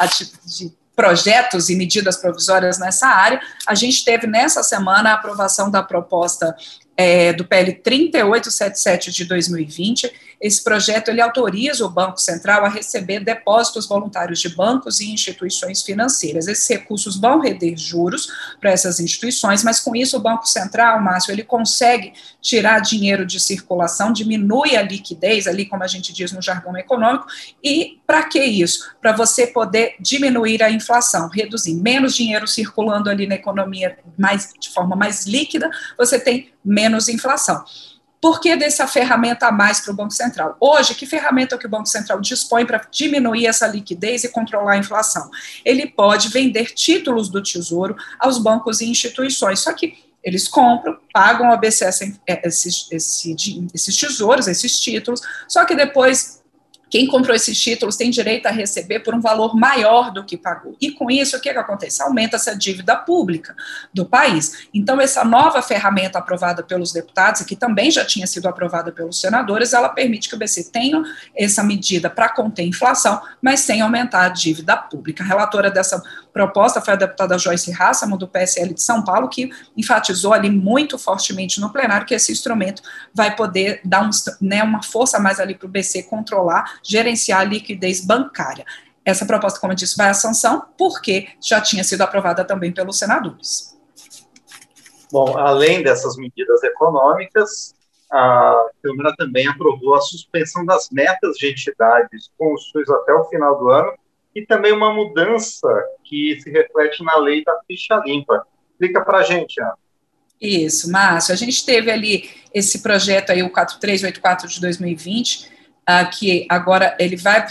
de 0.47 0.75
projetos 0.95 1.69
e 1.69 1.77
medidas 1.77 2.17
provisórias 2.17 2.79
nessa 2.79 3.07
área, 3.07 3.39
a 3.67 3.75
gente 3.75 4.03
teve 4.03 4.27
nessa 4.27 4.63
semana 4.63 5.11
a 5.11 5.15
aprovação 5.15 5.71
da 5.71 5.83
proposta 5.83 6.57
é, 6.97 7.33
do 7.33 7.45
PL 7.45 7.73
3877 7.73 9.13
de 9.13 9.25
2020. 9.25 10.11
Esse 10.41 10.63
projeto 10.63 11.09
ele 11.09 11.21
autoriza 11.21 11.85
o 11.85 11.91
Banco 11.91 12.21
Central 12.21 12.65
a 12.65 12.69
receber 12.69 13.21
depósitos 13.21 13.87
voluntários 13.87 14.41
de 14.41 14.49
bancos 14.49 15.01
e 15.01 15.11
instituições 15.11 15.83
financeiras. 15.83 16.47
Esses 16.47 16.69
recursos 16.69 17.17
vão 17.17 17.41
render 17.41 17.77
juros 17.77 18.29
para 18.61 18.71
essas 18.71 19.01
instituições, 19.01 19.65
mas 19.65 19.81
com 19.81 19.97
isso 19.97 20.17
o 20.17 20.21
Banco 20.21 20.47
Central, 20.47 21.01
Márcio, 21.03 21.33
ele 21.33 21.43
consegue 21.43 22.13
tirar 22.41 22.81
dinheiro 22.81 23.25
de 23.25 23.41
circulação, 23.41 24.13
diminui 24.13 24.77
a 24.77 24.83
liquidez, 24.83 25.47
ali 25.47 25.67
como 25.67 25.83
a 25.83 25.87
gente 25.87 26.13
diz 26.13 26.33
no 26.33 26.43
jargão 26.43 26.77
econômico, 26.77 27.27
e 27.63 28.01
para 28.07 28.25
que 28.25 28.43
isso? 28.43 28.91
Para 29.01 29.13
você 29.13 29.47
poder 29.47 29.95
diminuir 30.01 30.63
a 30.63 30.71
inflação, 30.71 31.29
reduzir 31.29 31.75
menos 31.75 32.15
dinheiro 32.15 32.47
circulando 32.47 33.11
ali 33.11 33.27
na 33.27 33.35
economia 33.35 33.99
mais, 34.19 34.53
de 34.59 34.71
forma 34.71 34.95
mais 34.95 35.27
líquida, 35.27 35.71
você 35.97 36.19
tem 36.19 36.51
menos 36.65 37.09
inflação. 37.09 37.65
Por 38.27 38.41
que 38.41 38.57
dessa 38.57 38.89
ferramenta 38.89 39.47
a 39.47 39.53
mais 39.53 39.79
para 39.79 39.93
o 39.93 39.95
Banco 39.95 40.11
Central? 40.11 40.57
Hoje, 40.59 40.97
que 40.97 41.07
ferramenta 41.07 41.57
que 41.57 41.65
o 41.65 41.69
Banco 41.69 41.87
Central 41.87 42.21
dispõe 42.21 42.67
para 42.67 42.85
diminuir 42.91 43.47
essa 43.47 43.69
liquidez 43.69 44.25
e 44.25 44.29
controlar 44.29 44.73
a 44.73 44.79
inflação? 44.79 45.31
Ele 45.65 45.87
pode 45.87 46.29
vender 46.29 46.75
títulos 46.75 47.29
do 47.29 47.41
Tesouro 47.41 47.95
aos 48.19 48.39
bancos 48.39 48.81
e 48.81 48.91
instituições, 48.91 49.61
só 49.61 49.73
que 49.73 49.97
eles 50.25 50.49
compram, 50.49 50.99
pagam 51.15 51.53
a 51.53 51.57
BCS 51.57 52.19
esses, 52.27 52.89
esses, 52.91 53.37
esses 53.73 53.97
tesouros, 53.97 54.49
esses 54.49 54.81
títulos, 54.81 55.21
só 55.47 55.65
que 55.65 55.77
depois 55.77 56.43
quem 56.89 57.07
comprou 57.07 57.35
esses 57.35 57.61
títulos 57.61 57.97
tem 57.97 58.11
direito 58.11 58.47
a 58.47 58.51
receber 58.51 59.01
por 59.01 59.15
um 59.15 59.21
valor 59.21 59.57
maior 59.57 60.13
do 60.13 60.25
que 60.25 60.37
pagou. 60.37 60.77
E 60.81 60.91
com 60.91 61.11
isso, 61.11 61.37
o 61.37 61.41
que, 61.41 61.53
que 61.53 61.59
acontece? 61.59 62.03
Aumenta-se 62.03 62.49
a 62.49 62.55
dívida 62.55 62.97
pública 62.97 63.55
do 63.93 64.07
país. 64.07 64.69
Então, 64.73 65.01
essa 65.01 65.25
nova 65.25 65.61
ferramenta 65.63 66.19
aprovada 66.19 66.63
pelos 66.63 66.93
deputados, 66.93 67.41
e 67.41 67.45
que 67.45 67.57
também 67.57 67.91
já 67.91 68.05
tinha 68.05 68.27
sido 68.27 68.47
aprovada 68.49 68.93
pelos 68.93 69.21
senadores, 69.21 69.73
ela 69.73 69.89
permite 69.89 70.29
que 70.29 70.35
o 70.35 70.39
BC 70.39 70.71
tenha 70.71 71.03
essa 71.35 71.63
medida 71.63 72.09
para 72.09 72.29
conter 72.29 72.63
a 72.63 72.67
inflação, 72.67 73.21
mas 73.43 73.61
sem 73.61 73.81
aumentar 73.81 74.27
a 74.27 74.29
dívida 74.29 74.77
pública. 74.77 75.25
A 75.25 75.27
relatora 75.27 75.71
dessa 75.71 76.03
proposta 76.37 76.83
foi 76.83 76.93
a 76.93 76.97
deputada 76.97 77.39
Joyce 77.39 77.73
Hassamo, 77.73 78.19
do 78.19 78.29
PSL 78.29 78.75
de 78.75 78.83
São 78.83 79.03
Paulo, 79.03 79.27
que 79.27 79.49
enfatizou 79.75 80.35
ali 80.35 80.51
muito 80.51 80.99
fortemente 80.99 81.59
no 81.59 81.73
plenário 81.73 82.07
que 82.07 82.15
esse 82.15 82.31
instrumento 82.31 82.83
vai 83.15 83.35
poder 83.35 83.81
dar 83.83 84.03
um, 84.03 84.11
né, 84.43 84.63
uma 84.63 84.83
força 84.83 85.19
mais 85.19 85.41
ali 85.41 85.55
para 85.55 85.65
o 85.65 85.71
BC 85.71 86.03
controlar 86.03 86.79
gerenciar 86.83 87.41
a 87.41 87.45
liquidez 87.45 88.05
bancária. 88.05 88.67
Essa 89.03 89.25
proposta, 89.25 89.59
como 89.59 89.73
eu 89.73 89.77
disse, 89.77 89.97
vai 89.97 90.11
à 90.11 90.15
sanção, 90.15 90.67
porque 90.77 91.29
já 91.41 91.59
tinha 91.59 91.83
sido 91.83 92.03
aprovada 92.03 92.45
também 92.45 92.71
pelos 92.71 92.99
senadores. 92.99 93.75
Bom, 95.11 95.39
além 95.39 95.83
dessas 95.83 96.17
medidas 96.19 96.63
econômicas, 96.63 97.75
a 98.13 98.67
Câmara 98.83 99.15
também 99.17 99.49
aprovou 99.49 99.95
a 99.95 100.03
suspensão 100.03 100.67
das 100.67 100.91
metas 100.91 101.37
de 101.39 101.51
entidades 101.51 102.31
com 102.37 102.53
os 102.53 102.69
SUS 102.69 102.91
até 102.91 103.15
o 103.15 103.25
final 103.25 103.59
do 103.59 103.71
ano 103.71 103.93
e 104.37 104.45
também 104.45 104.71
uma 104.71 104.93
mudança 104.93 105.67
que 106.05 106.39
se 106.43 106.51
reflete 106.51 107.03
na 107.03 107.17
lei 107.17 107.43
da 107.43 107.59
ficha 107.67 107.97
limpa. 108.05 108.47
Explica 108.71 109.01
para 109.03 109.19
a 109.19 109.23
gente, 109.23 109.59
Ana. 109.59 109.73
Isso, 110.39 110.93
Márcio. 110.93 111.33
A 111.33 111.37
gente 111.37 111.65
teve 111.65 111.91
ali 111.91 112.29
esse 112.53 112.81
projeto 112.81 113.31
aí, 113.31 113.43
o 113.43 113.49
4384 113.49 114.47
de 114.47 114.61
2020, 114.61 115.47
uh, 115.89 116.11
que 116.19 116.47
agora 116.51 116.95
ele 117.01 117.17
vai 117.17 117.47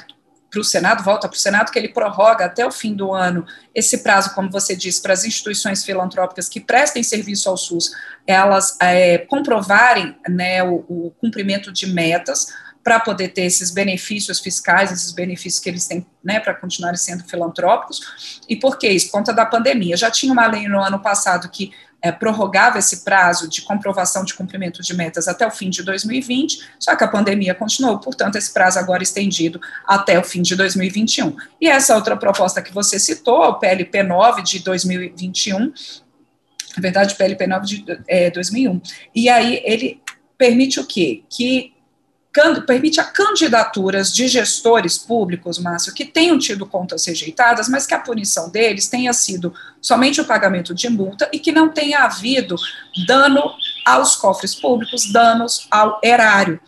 para 0.52 0.62
o 0.62 0.64
Senado, 0.64 1.04
volta 1.04 1.28
para 1.28 1.36
o 1.36 1.40
Senado, 1.40 1.72
que 1.72 1.80
ele 1.80 1.90
prorroga 1.90 2.46
até 2.46 2.64
o 2.64 2.72
fim 2.72 2.94
do 2.94 3.12
ano 3.12 3.48
esse 3.74 4.04
prazo, 4.04 4.36
como 4.36 4.52
você 4.52 4.76
disse, 4.76 5.02
para 5.02 5.14
as 5.14 5.26
instituições 5.26 5.84
filantrópicas 5.84 6.48
que 6.48 6.62
prestem 6.62 7.02
serviço 7.02 7.50
ao 7.50 7.58
SUS, 7.58 7.92
elas 8.28 8.78
é, 8.80 9.18
comprovarem 9.18 10.16
né, 10.30 10.64
o, 10.64 10.86
o 10.88 11.12
cumprimento 11.20 11.74
de 11.74 11.88
metas 11.88 12.54
para 12.86 13.00
poder 13.00 13.30
ter 13.30 13.46
esses 13.46 13.72
benefícios 13.72 14.40
fiscais, 14.40 14.92
esses 14.92 15.12
benefícios 15.12 15.60
que 15.60 15.68
eles 15.68 15.88
têm, 15.88 16.06
né, 16.24 16.40
para 16.40 16.54
continuarem 16.54 17.00
sendo 17.00 17.24
filantrópicos. 17.24 18.44
E 18.48 18.56
por 18.56 18.78
que 18.78 18.88
isso? 18.88 19.08
Por 19.08 19.14
conta 19.14 19.34
da 19.34 19.44
pandemia. 19.44 19.98
Já 19.98 20.12
tinha 20.12 20.32
uma 20.32 20.46
lei 20.46 20.68
no 20.68 20.80
ano 20.80 21.00
passado 21.00 21.50
que 21.50 21.72
é, 22.00 22.12
prorrogava 22.12 22.78
esse 22.78 23.04
prazo 23.04 23.50
de 23.50 23.64
comprovação 23.64 24.24
de 24.24 24.36
cumprimento 24.36 24.84
de 24.84 24.94
metas 24.94 25.28
até 25.28 25.48
o 25.48 25.50
fim 25.50 25.72
de 25.72 25.82
2020, 25.82 26.60
só 26.80 26.96
que 26.96 27.04
a 27.04 27.08
pandemia 27.08 27.56
continuou, 27.56 27.98
portanto, 27.98 28.36
esse 28.36 28.54
prazo 28.54 28.78
agora 28.78 29.02
estendido 29.02 29.60
até 29.88 30.20
o 30.20 30.24
fim 30.24 30.44
de 30.44 30.56
2021. 30.56 31.36
E 31.60 31.68
essa 31.68 31.96
outra 31.96 32.16
proposta 32.16 32.62
que 32.62 32.72
você 32.72 33.00
citou, 33.00 33.46
o 33.46 33.56
PLP 33.56 34.04
9 34.04 34.44
de 34.44 34.60
2021, 34.60 35.60
na 35.60 36.82
verdade, 36.82 37.16
PLP 37.16 37.48
9 37.48 37.66
de 37.66 37.86
é, 38.08 38.30
2001, 38.30 38.80
e 39.16 39.28
aí 39.28 39.60
ele 39.66 40.00
permite 40.38 40.80
o 40.80 40.86
quê? 40.86 41.24
Que 41.28 41.74
permite 42.66 43.00
a 43.00 43.04
candidaturas 43.04 44.14
de 44.14 44.28
gestores 44.28 44.98
públicos, 44.98 45.58
Márcio, 45.58 45.94
que 45.94 46.04
tenham 46.04 46.38
tido 46.38 46.66
contas 46.66 47.06
rejeitadas, 47.06 47.70
mas 47.70 47.88
que 47.88 47.94
a 47.94 48.00
punição 48.00 48.50
deles 48.50 48.90
tenha 48.90 49.14
sido 49.14 49.54
somente 49.82 50.20
o 50.20 50.26
pagamento 50.26 50.74
de 50.74 50.90
multa 50.90 51.30
e 51.32 51.40
que 51.40 51.52
não 51.52 51.70
tenha 51.70 52.00
havido 52.00 52.56
dano 53.08 53.42
aos 53.86 54.16
cofres 54.16 54.54
públicos, 54.54 55.12
danos 55.12 55.68
ao 55.72 56.00
erário. 56.04 56.60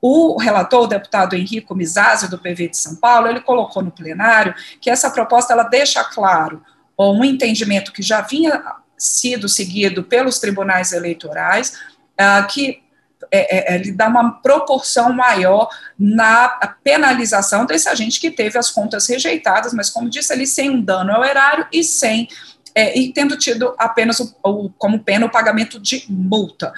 O 0.00 0.38
relator, 0.38 0.82
o 0.82 0.86
deputado 0.86 1.34
Henrico 1.34 1.74
Mizazzi, 1.74 2.30
do 2.30 2.38
PV 2.38 2.68
de 2.68 2.76
São 2.76 2.94
Paulo, 2.96 3.26
ele 3.26 3.40
colocou 3.40 3.82
no 3.82 3.90
plenário 3.90 4.54
que 4.80 4.90
essa 4.90 5.10
proposta 5.10 5.52
ela 5.52 5.64
deixa 5.64 6.04
claro 6.04 6.62
um 6.96 7.24
entendimento 7.24 7.92
que 7.92 8.02
já 8.02 8.20
vinha 8.20 8.62
sido 8.96 9.48
seguido 9.48 10.04
pelos 10.04 10.38
tribunais 10.38 10.92
eleitorais, 10.92 11.80
uh, 12.12 12.46
que 12.46 12.83
é, 13.30 13.72
é, 13.72 13.76
ele 13.76 13.92
dá 13.92 14.08
uma 14.08 14.32
proporção 14.40 15.12
maior 15.12 15.68
na 15.98 16.48
penalização 16.82 17.66
desse 17.66 17.88
agente 17.88 18.20
que 18.20 18.30
teve 18.30 18.58
as 18.58 18.70
contas 18.70 19.06
rejeitadas, 19.06 19.72
mas 19.72 19.90
como 19.90 20.10
disse 20.10 20.32
ali, 20.32 20.46
sem 20.46 20.70
um 20.70 20.80
dano 20.80 21.12
ao 21.12 21.24
erário 21.24 21.66
e 21.72 21.82
sem 21.82 22.28
é, 22.74 22.98
e 22.98 23.12
tendo 23.12 23.38
tido 23.38 23.74
apenas 23.78 24.18
o, 24.18 24.34
o, 24.42 24.70
como 24.70 24.98
pena 24.98 25.26
o 25.26 25.30
pagamento 25.30 25.78
de 25.78 26.04
multa. 26.08 26.72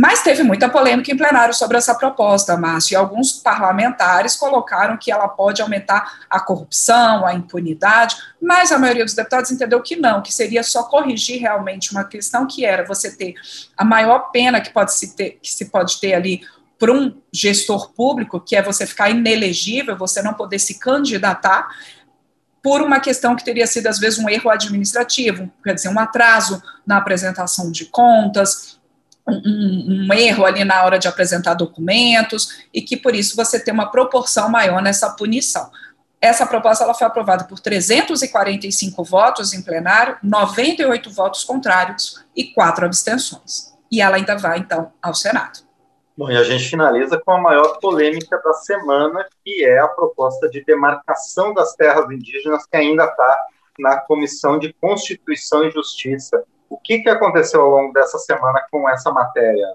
Mas 0.00 0.22
teve 0.22 0.44
muita 0.44 0.68
polêmica 0.68 1.10
em 1.10 1.16
plenário 1.16 1.52
sobre 1.52 1.76
essa 1.76 1.92
proposta, 1.92 2.56
Márcio, 2.56 2.94
e 2.94 2.96
alguns 2.96 3.32
parlamentares 3.32 4.36
colocaram 4.36 4.96
que 4.96 5.10
ela 5.10 5.26
pode 5.26 5.60
aumentar 5.60 6.20
a 6.30 6.38
corrupção, 6.38 7.26
a 7.26 7.34
impunidade, 7.34 8.14
mas 8.40 8.70
a 8.70 8.78
maioria 8.78 9.04
dos 9.04 9.14
deputados 9.14 9.50
entendeu 9.50 9.82
que 9.82 9.96
não, 9.96 10.22
que 10.22 10.32
seria 10.32 10.62
só 10.62 10.84
corrigir 10.84 11.40
realmente 11.40 11.90
uma 11.90 12.04
questão 12.04 12.46
que 12.46 12.64
era 12.64 12.86
você 12.86 13.10
ter 13.10 13.34
a 13.76 13.84
maior 13.84 14.30
pena 14.30 14.60
que 14.60 14.70
pode 14.70 14.94
se 14.94 15.16
ter, 15.16 15.40
que 15.42 15.52
se 15.52 15.64
pode 15.64 15.98
ter 15.98 16.14
ali 16.14 16.42
para 16.78 16.92
um 16.92 17.20
gestor 17.32 17.92
público, 17.92 18.38
que 18.38 18.54
é 18.54 18.62
você 18.62 18.86
ficar 18.86 19.10
inelegível, 19.10 19.98
você 19.98 20.22
não 20.22 20.32
poder 20.32 20.60
se 20.60 20.78
candidatar, 20.78 21.66
por 22.62 22.82
uma 22.82 23.00
questão 23.00 23.34
que 23.34 23.44
teria 23.44 23.66
sido, 23.66 23.88
às 23.88 23.98
vezes, 23.98 24.18
um 24.18 24.28
erro 24.28 24.50
administrativo, 24.50 25.50
quer 25.64 25.74
dizer, 25.74 25.88
um 25.88 25.98
atraso 25.98 26.62
na 26.86 26.98
apresentação 26.98 27.72
de 27.72 27.86
contas, 27.86 28.77
um, 29.28 30.06
um, 30.08 30.14
erro 30.14 30.44
ali 30.44 30.64
na 30.64 30.84
hora 30.84 30.98
de 30.98 31.06
apresentar 31.06 31.54
documentos 31.54 32.64
e 32.72 32.80
que 32.80 32.96
por 32.96 33.14
isso 33.14 33.36
você 33.36 33.58
tem 33.60 33.72
uma 33.72 33.90
proporção 33.90 34.48
maior 34.48 34.80
nessa 34.80 35.10
punição. 35.10 35.70
Essa 36.20 36.46
proposta 36.46 36.82
ela 36.82 36.94
foi 36.94 37.06
aprovada 37.06 37.44
por 37.44 37.60
345 37.60 39.04
votos 39.04 39.52
em 39.52 39.62
plenário, 39.62 40.16
98 40.22 41.10
votos 41.10 41.44
contrários 41.44 42.24
e 42.34 42.44
quatro 42.44 42.84
abstenções. 42.84 43.72
E 43.90 44.00
ela 44.00 44.16
ainda 44.16 44.36
vai, 44.36 44.58
então, 44.58 44.92
ao 45.00 45.14
Senado. 45.14 45.60
Bom, 46.16 46.28
e 46.28 46.36
a 46.36 46.42
gente 46.42 46.68
finaliza 46.68 47.20
com 47.24 47.30
a 47.30 47.40
maior 47.40 47.78
polêmica 47.78 48.40
da 48.42 48.52
semana, 48.54 49.24
que 49.44 49.64
é 49.64 49.78
a 49.78 49.86
proposta 49.86 50.48
de 50.48 50.64
demarcação 50.64 51.54
das 51.54 51.76
terras 51.76 52.10
indígenas, 52.10 52.66
que 52.66 52.76
ainda 52.76 53.04
está 53.04 53.46
na 53.78 54.00
Comissão 54.00 54.58
de 54.58 54.72
Constituição 54.72 55.64
e 55.64 55.70
Justiça. 55.70 56.42
O 56.68 56.76
que, 56.76 57.00
que 57.00 57.08
aconteceu 57.08 57.60
ao 57.60 57.70
longo 57.70 57.92
dessa 57.92 58.18
semana 58.18 58.62
com 58.70 58.88
essa 58.88 59.10
matéria? 59.10 59.66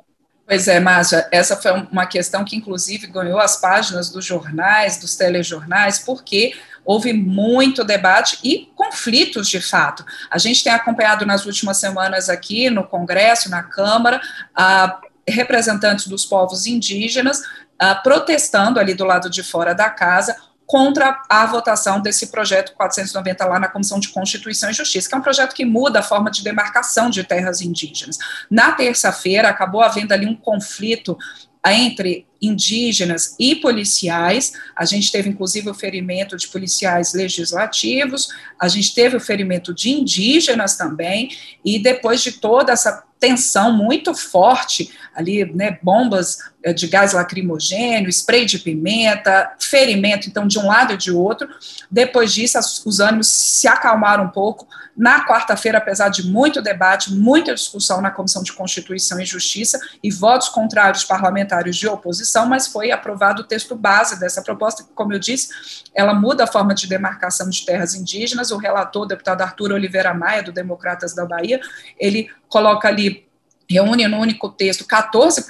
Pois 0.46 0.68
é, 0.68 0.80
Márcia, 0.80 1.28
essa 1.32 1.56
foi 1.56 1.72
uma 1.92 2.06
questão 2.06 2.44
que, 2.44 2.56
inclusive, 2.56 3.08
ganhou 3.08 3.40
as 3.40 3.56
páginas 3.56 4.10
dos 4.10 4.26
jornais, 4.26 4.98
dos 4.98 5.16
telejornais, 5.16 6.00
porque 6.00 6.54
houve 6.86 7.14
muito 7.14 7.84
debate 7.84 8.38
e 8.44 8.70
conflitos, 8.76 9.48
de 9.48 9.62
fato. 9.62 10.06
A 10.30 10.38
gente 10.38 10.64
tem 10.64 10.74
acompanhado 10.74 11.26
nas 11.26 11.46
últimas 11.46 11.78
semanas 11.78 12.30
aqui 12.30 12.70
no 12.70 12.84
Congresso, 12.84 13.50
na 13.50 13.64
Câmara, 13.64 14.22
a 14.54 15.00
representantes 15.26 16.08
dos 16.08 16.26
povos 16.26 16.68
indígenas 16.68 17.40
uh, 17.40 18.04
protestando 18.04 18.80
ali 18.80 18.94
do 18.94 19.06
lado 19.06 19.30
de 19.30 19.42
fora 19.42 19.74
da 19.74 19.90
casa 19.90 20.36
contra 20.74 21.22
a 21.30 21.46
votação 21.46 22.02
desse 22.02 22.32
projeto 22.32 22.74
490 22.74 23.46
lá 23.46 23.60
na 23.60 23.68
Comissão 23.68 24.00
de 24.00 24.10
Constituição 24.10 24.72
e 24.72 24.74
Justiça, 24.74 25.08
que 25.08 25.14
é 25.14 25.18
um 25.20 25.22
projeto 25.22 25.54
que 25.54 25.64
muda 25.64 26.00
a 26.00 26.02
forma 26.02 26.32
de 26.32 26.44
demarcação 26.44 27.12
de 27.12 27.24
terras 27.24 27.62
indígenas. 27.62 28.18
Na 28.50 28.72
terça-feira, 28.72 29.50
acabou 29.50 29.82
havendo 29.84 30.12
ali 30.14 30.26
um 30.26 30.36
conflito 30.36 31.16
entre 31.64 32.26
indígenas 32.42 33.36
e 33.40 33.54
policiais. 33.54 34.54
A 34.76 34.84
gente 34.84 35.12
teve, 35.12 35.30
inclusive, 35.30 35.70
o 35.70 35.76
ferimento 35.76 36.36
de 36.36 36.48
policiais 36.48 37.14
legislativos, 37.14 38.30
a 38.60 38.68
gente 38.68 38.96
teve 38.96 39.16
o 39.16 39.20
ferimento 39.20 39.76
de 39.76 39.92
indígenas 39.92 40.76
também, 40.76 41.30
e 41.64 41.78
depois 41.78 42.24
de 42.24 42.32
toda 42.32 42.74
essa 42.74 43.04
tensão 43.24 43.72
muito 43.72 44.14
forte 44.14 44.92
ali, 45.16 45.46
né, 45.56 45.80
bombas 45.82 46.40
eh, 46.62 46.74
de 46.74 46.88
gás 46.88 47.14
lacrimogênio, 47.14 48.10
spray 48.10 48.46
de 48.46 48.60
pimenta, 48.60 49.54
ferimento, 49.58 50.28
então, 50.28 50.46
de 50.46 50.60
um 50.60 50.68
lado 50.68 50.92
e 50.92 50.98
de 50.98 51.10
outro. 51.10 51.48
Depois 51.90 52.34
disso, 52.34 52.60
os 52.86 53.00
ânimos 53.00 53.28
se 53.28 53.66
acalmaram 53.66 54.26
um 54.26 54.30
pouco. 54.30 54.68
Na 54.96 55.26
quarta-feira, 55.26 55.78
apesar 55.78 56.10
de 56.10 56.28
muito 56.28 56.62
debate, 56.62 57.14
muita 57.14 57.56
discussão 57.56 58.02
na 58.02 58.12
Comissão 58.12 58.44
de 58.44 58.54
Constituição 58.54 59.20
e 59.20 59.26
Justiça 59.26 59.80
e 60.04 60.12
votos 60.12 60.50
contrários 60.50 61.04
parlamentares 61.04 61.76
de 61.78 61.88
oposição, 61.88 62.46
mas 62.46 62.68
foi 62.68 62.92
aprovado 62.92 63.42
o 63.42 63.46
texto 63.46 63.76
base 63.76 64.20
dessa 64.20 64.42
proposta, 64.42 64.84
que, 64.84 64.90
como 64.94 65.14
eu 65.14 65.20
disse, 65.20 65.50
ela 65.96 66.14
muda 66.14 66.44
a 66.44 66.48
forma 66.48 66.76
de 66.76 66.88
demarcação 66.88 67.50
de 67.50 67.66
terras 67.66 67.96
indígenas. 67.96 68.52
O 68.52 68.58
relator, 68.58 69.04
o 69.04 69.08
deputado 69.08 69.42
Arthur 69.42 69.72
Oliveira 69.72 70.14
Maia, 70.14 70.44
do 70.44 70.52
Democratas 70.52 71.16
da 71.16 71.26
Bahia, 71.26 71.60
ele 71.98 72.30
coloca 72.54 72.88
ali 72.88 73.28
reúne 73.68 74.08
no 74.08 74.20
único 74.20 74.50
texto 74.50 74.86
14 74.86 75.46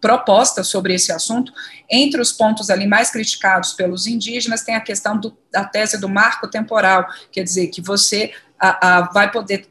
propostas 0.00 0.66
sobre 0.66 0.94
esse 0.94 1.12
assunto. 1.12 1.52
Entre 1.88 2.20
os 2.20 2.32
pontos 2.32 2.68
ali 2.70 2.86
mais 2.86 3.10
criticados 3.10 3.72
pelos 3.74 4.08
indígenas 4.08 4.64
tem 4.64 4.74
a 4.74 4.80
questão 4.80 5.16
do, 5.16 5.36
da 5.52 5.64
tese 5.64 6.00
do 6.00 6.08
marco 6.08 6.48
temporal, 6.48 7.06
quer 7.30 7.44
dizer, 7.44 7.68
que 7.68 7.80
você 7.80 8.32
a, 8.58 8.98
a, 8.98 9.00
vai 9.12 9.30
poder 9.30 9.68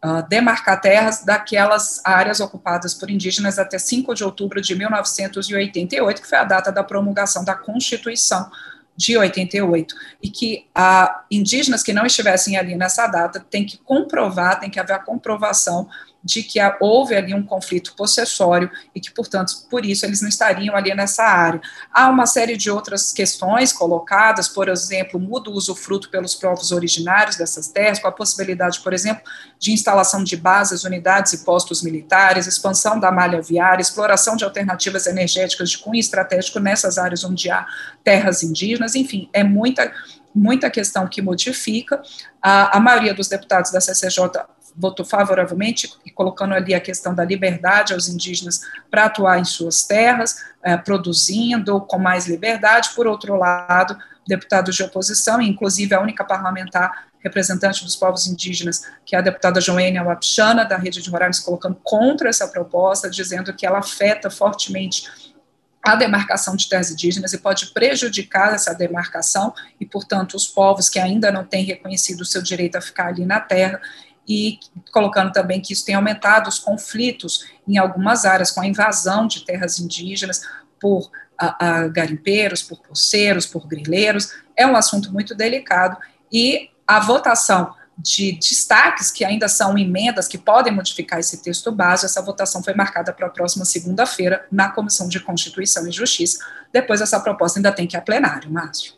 a, 0.00 0.22
demarcar 0.22 0.80
terras 0.80 1.22
daquelas 1.22 2.00
áreas 2.06 2.40
ocupadas 2.40 2.94
por 2.94 3.10
indígenas 3.10 3.58
até 3.58 3.78
5 3.78 4.14
de 4.14 4.24
outubro 4.24 4.62
de 4.62 4.74
1988, 4.74 6.22
que 6.22 6.28
foi 6.28 6.38
a 6.38 6.44
data 6.44 6.72
da 6.72 6.82
promulgação 6.82 7.44
da 7.44 7.54
Constituição 7.54 8.50
de 8.96 9.16
88, 9.16 9.94
e 10.22 10.30
que 10.30 10.66
a, 10.74 11.24
indígenas 11.30 11.82
que 11.82 11.92
não 11.92 12.06
estivessem 12.06 12.56
ali 12.56 12.76
nessa 12.76 13.06
data 13.06 13.44
têm 13.50 13.66
que 13.66 13.78
comprovar, 13.78 14.60
tem 14.60 14.70
que 14.70 14.78
haver 14.78 14.94
a 14.94 14.98
comprovação 14.98 15.88
de 16.24 16.42
que 16.42 16.58
houve 16.80 17.14
ali 17.14 17.34
um 17.34 17.42
conflito 17.42 17.94
possessório 17.94 18.70
e 18.94 19.00
que, 19.00 19.10
portanto, 19.10 19.52
por 19.68 19.84
isso 19.84 20.06
eles 20.06 20.22
não 20.22 20.28
estariam 20.28 20.74
ali 20.74 20.94
nessa 20.94 21.22
área. 21.22 21.60
Há 21.92 22.08
uma 22.08 22.24
série 22.24 22.56
de 22.56 22.70
outras 22.70 23.12
questões 23.12 23.72
colocadas, 23.72 24.48
por 24.48 24.68
exemplo, 24.68 25.20
muda 25.20 25.50
o 25.50 25.52
usufruto 25.52 26.08
pelos 26.08 26.34
povos 26.34 26.72
originários 26.72 27.36
dessas 27.36 27.68
terras, 27.68 27.98
com 27.98 28.08
a 28.08 28.12
possibilidade, 28.12 28.80
por 28.80 28.94
exemplo, 28.94 29.22
de 29.58 29.72
instalação 29.72 30.24
de 30.24 30.36
bases, 30.36 30.84
unidades 30.84 31.34
e 31.34 31.44
postos 31.44 31.82
militares, 31.82 32.46
expansão 32.46 32.98
da 32.98 33.12
malha 33.12 33.42
viária, 33.42 33.82
exploração 33.82 34.34
de 34.34 34.44
alternativas 34.44 35.06
energéticas 35.06 35.70
de 35.70 35.78
cunho 35.78 36.00
estratégico 36.00 36.58
nessas 36.58 36.96
áreas 36.96 37.22
onde 37.22 37.50
há 37.50 37.66
terras 38.02 38.42
indígenas, 38.42 38.94
enfim, 38.94 39.28
é 39.32 39.44
muita 39.44 39.92
muita 40.34 40.68
questão 40.68 41.06
que 41.06 41.22
modifica. 41.22 42.02
A, 42.42 42.76
a 42.76 42.80
maioria 42.80 43.14
dos 43.14 43.28
deputados 43.28 43.70
da 43.70 43.80
CCJ 43.80 44.30
votou 44.76 45.04
favoravelmente, 45.04 45.90
colocando 46.14 46.54
ali 46.54 46.74
a 46.74 46.80
questão 46.80 47.14
da 47.14 47.24
liberdade 47.24 47.92
aos 47.92 48.08
indígenas 48.08 48.60
para 48.90 49.04
atuar 49.04 49.38
em 49.38 49.44
suas 49.44 49.84
terras, 49.84 50.44
é, 50.62 50.76
produzindo 50.76 51.80
com 51.82 51.98
mais 51.98 52.26
liberdade. 52.26 52.90
Por 52.94 53.06
outro 53.06 53.36
lado, 53.36 53.96
deputados 54.26 54.74
de 54.74 54.82
oposição, 54.82 55.40
inclusive 55.40 55.94
a 55.94 56.00
única 56.00 56.24
parlamentar 56.24 57.08
representante 57.20 57.84
dos 57.84 57.96
povos 57.96 58.26
indígenas, 58.26 58.86
que 59.04 59.16
é 59.16 59.18
a 59.18 59.22
deputada 59.22 59.60
Joênia 59.60 60.02
Wapchana, 60.02 60.64
da 60.64 60.76
Rede 60.76 61.00
de 61.00 61.08
Roraima, 61.08 61.32
se 61.32 61.44
colocando 61.44 61.78
contra 61.82 62.28
essa 62.28 62.46
proposta, 62.46 63.08
dizendo 63.08 63.54
que 63.54 63.64
ela 63.64 63.78
afeta 63.78 64.28
fortemente 64.28 65.34
a 65.82 65.96
demarcação 65.96 66.56
de 66.56 66.68
terras 66.68 66.90
indígenas 66.90 67.32
e 67.32 67.38
pode 67.38 67.66
prejudicar 67.66 68.54
essa 68.54 68.74
demarcação 68.74 69.54
e, 69.78 69.84
portanto, 69.84 70.34
os 70.34 70.46
povos 70.46 70.88
que 70.88 70.98
ainda 70.98 71.30
não 71.30 71.44
têm 71.44 71.64
reconhecido 71.64 72.22
o 72.22 72.24
seu 72.24 72.42
direito 72.42 72.76
a 72.76 72.80
ficar 72.80 73.08
ali 73.08 73.24
na 73.24 73.38
terra 73.38 73.80
e 74.26 74.58
colocando 74.92 75.32
também 75.32 75.60
que 75.60 75.72
isso 75.72 75.84
tem 75.84 75.94
aumentado 75.94 76.48
os 76.48 76.58
conflitos 76.58 77.46
em 77.66 77.78
algumas 77.78 78.24
áreas 78.24 78.50
com 78.50 78.60
a 78.60 78.66
invasão 78.66 79.26
de 79.26 79.44
terras 79.44 79.78
indígenas 79.78 80.42
por 80.80 81.10
a, 81.38 81.66
a 81.66 81.88
garimpeiros, 81.88 82.62
por 82.62 82.80
poceiros, 82.80 83.46
por 83.46 83.66
grileiros. 83.66 84.32
É 84.56 84.66
um 84.66 84.76
assunto 84.76 85.12
muito 85.12 85.34
delicado 85.34 85.96
e 86.32 86.70
a 86.86 87.00
votação 87.00 87.74
de 87.96 88.32
destaques, 88.32 89.10
que 89.10 89.24
ainda 89.24 89.48
são 89.48 89.78
emendas 89.78 90.26
que 90.26 90.36
podem 90.36 90.72
modificar 90.72 91.20
esse 91.20 91.42
texto 91.42 91.70
base, 91.70 92.04
essa 92.04 92.20
votação 92.20 92.62
foi 92.62 92.74
marcada 92.74 93.12
para 93.12 93.26
a 93.28 93.30
próxima 93.30 93.64
segunda-feira 93.64 94.46
na 94.50 94.68
Comissão 94.68 95.08
de 95.08 95.20
Constituição 95.20 95.86
e 95.86 95.92
Justiça. 95.92 96.44
Depois, 96.72 97.00
essa 97.00 97.20
proposta 97.20 97.58
ainda 97.58 97.70
tem 97.70 97.86
que 97.86 97.96
ir 97.96 97.98
a 97.98 98.02
plenário, 98.02 98.50
Márcio. 98.50 98.94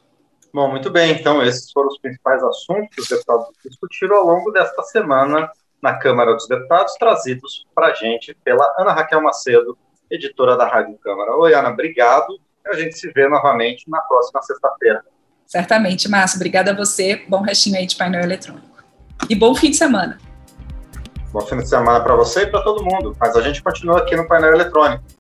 Bom, 0.56 0.70
muito 0.70 0.88
bem. 0.88 1.12
Então, 1.12 1.42
esses 1.42 1.70
foram 1.70 1.88
os 1.88 1.98
principais 1.98 2.42
assuntos 2.42 2.88
que 2.94 3.02
os 3.02 3.08
deputados 3.10 3.48
discutiram 3.62 4.16
ao 4.16 4.24
longo 4.24 4.50
desta 4.50 4.82
semana 4.84 5.50
na 5.82 5.98
Câmara 5.98 6.32
dos 6.32 6.48
Deputados, 6.48 6.94
trazidos 6.94 7.66
para 7.74 7.88
a 7.88 7.92
gente 7.92 8.34
pela 8.42 8.64
Ana 8.78 8.94
Raquel 8.94 9.20
Macedo, 9.20 9.76
editora 10.10 10.56
da 10.56 10.66
Rádio 10.66 10.96
Câmara. 11.04 11.36
Oi, 11.36 11.52
Ana, 11.52 11.68
obrigado. 11.68 12.40
A 12.68 12.74
gente 12.74 12.98
se 12.98 13.12
vê 13.12 13.28
novamente 13.28 13.84
na 13.90 14.00
próxima 14.00 14.40
sexta-feira. 14.40 15.04
Certamente, 15.46 16.08
Márcio. 16.08 16.36
Obrigada 16.38 16.70
a 16.70 16.74
você. 16.74 17.22
Bom 17.28 17.42
restinho 17.42 17.76
aí 17.76 17.84
de 17.84 17.94
painel 17.94 18.22
eletrônico. 18.22 18.82
E 19.28 19.34
bom 19.34 19.54
fim 19.54 19.68
de 19.68 19.76
semana. 19.76 20.16
Bom 21.32 21.42
fim 21.42 21.58
de 21.58 21.68
semana 21.68 22.00
para 22.00 22.16
você 22.16 22.44
e 22.44 22.46
para 22.46 22.62
todo 22.62 22.82
mundo. 22.82 23.14
Mas 23.20 23.36
a 23.36 23.42
gente 23.42 23.62
continua 23.62 23.98
aqui 23.98 24.16
no 24.16 24.26
painel 24.26 24.54
eletrônico. 24.54 25.04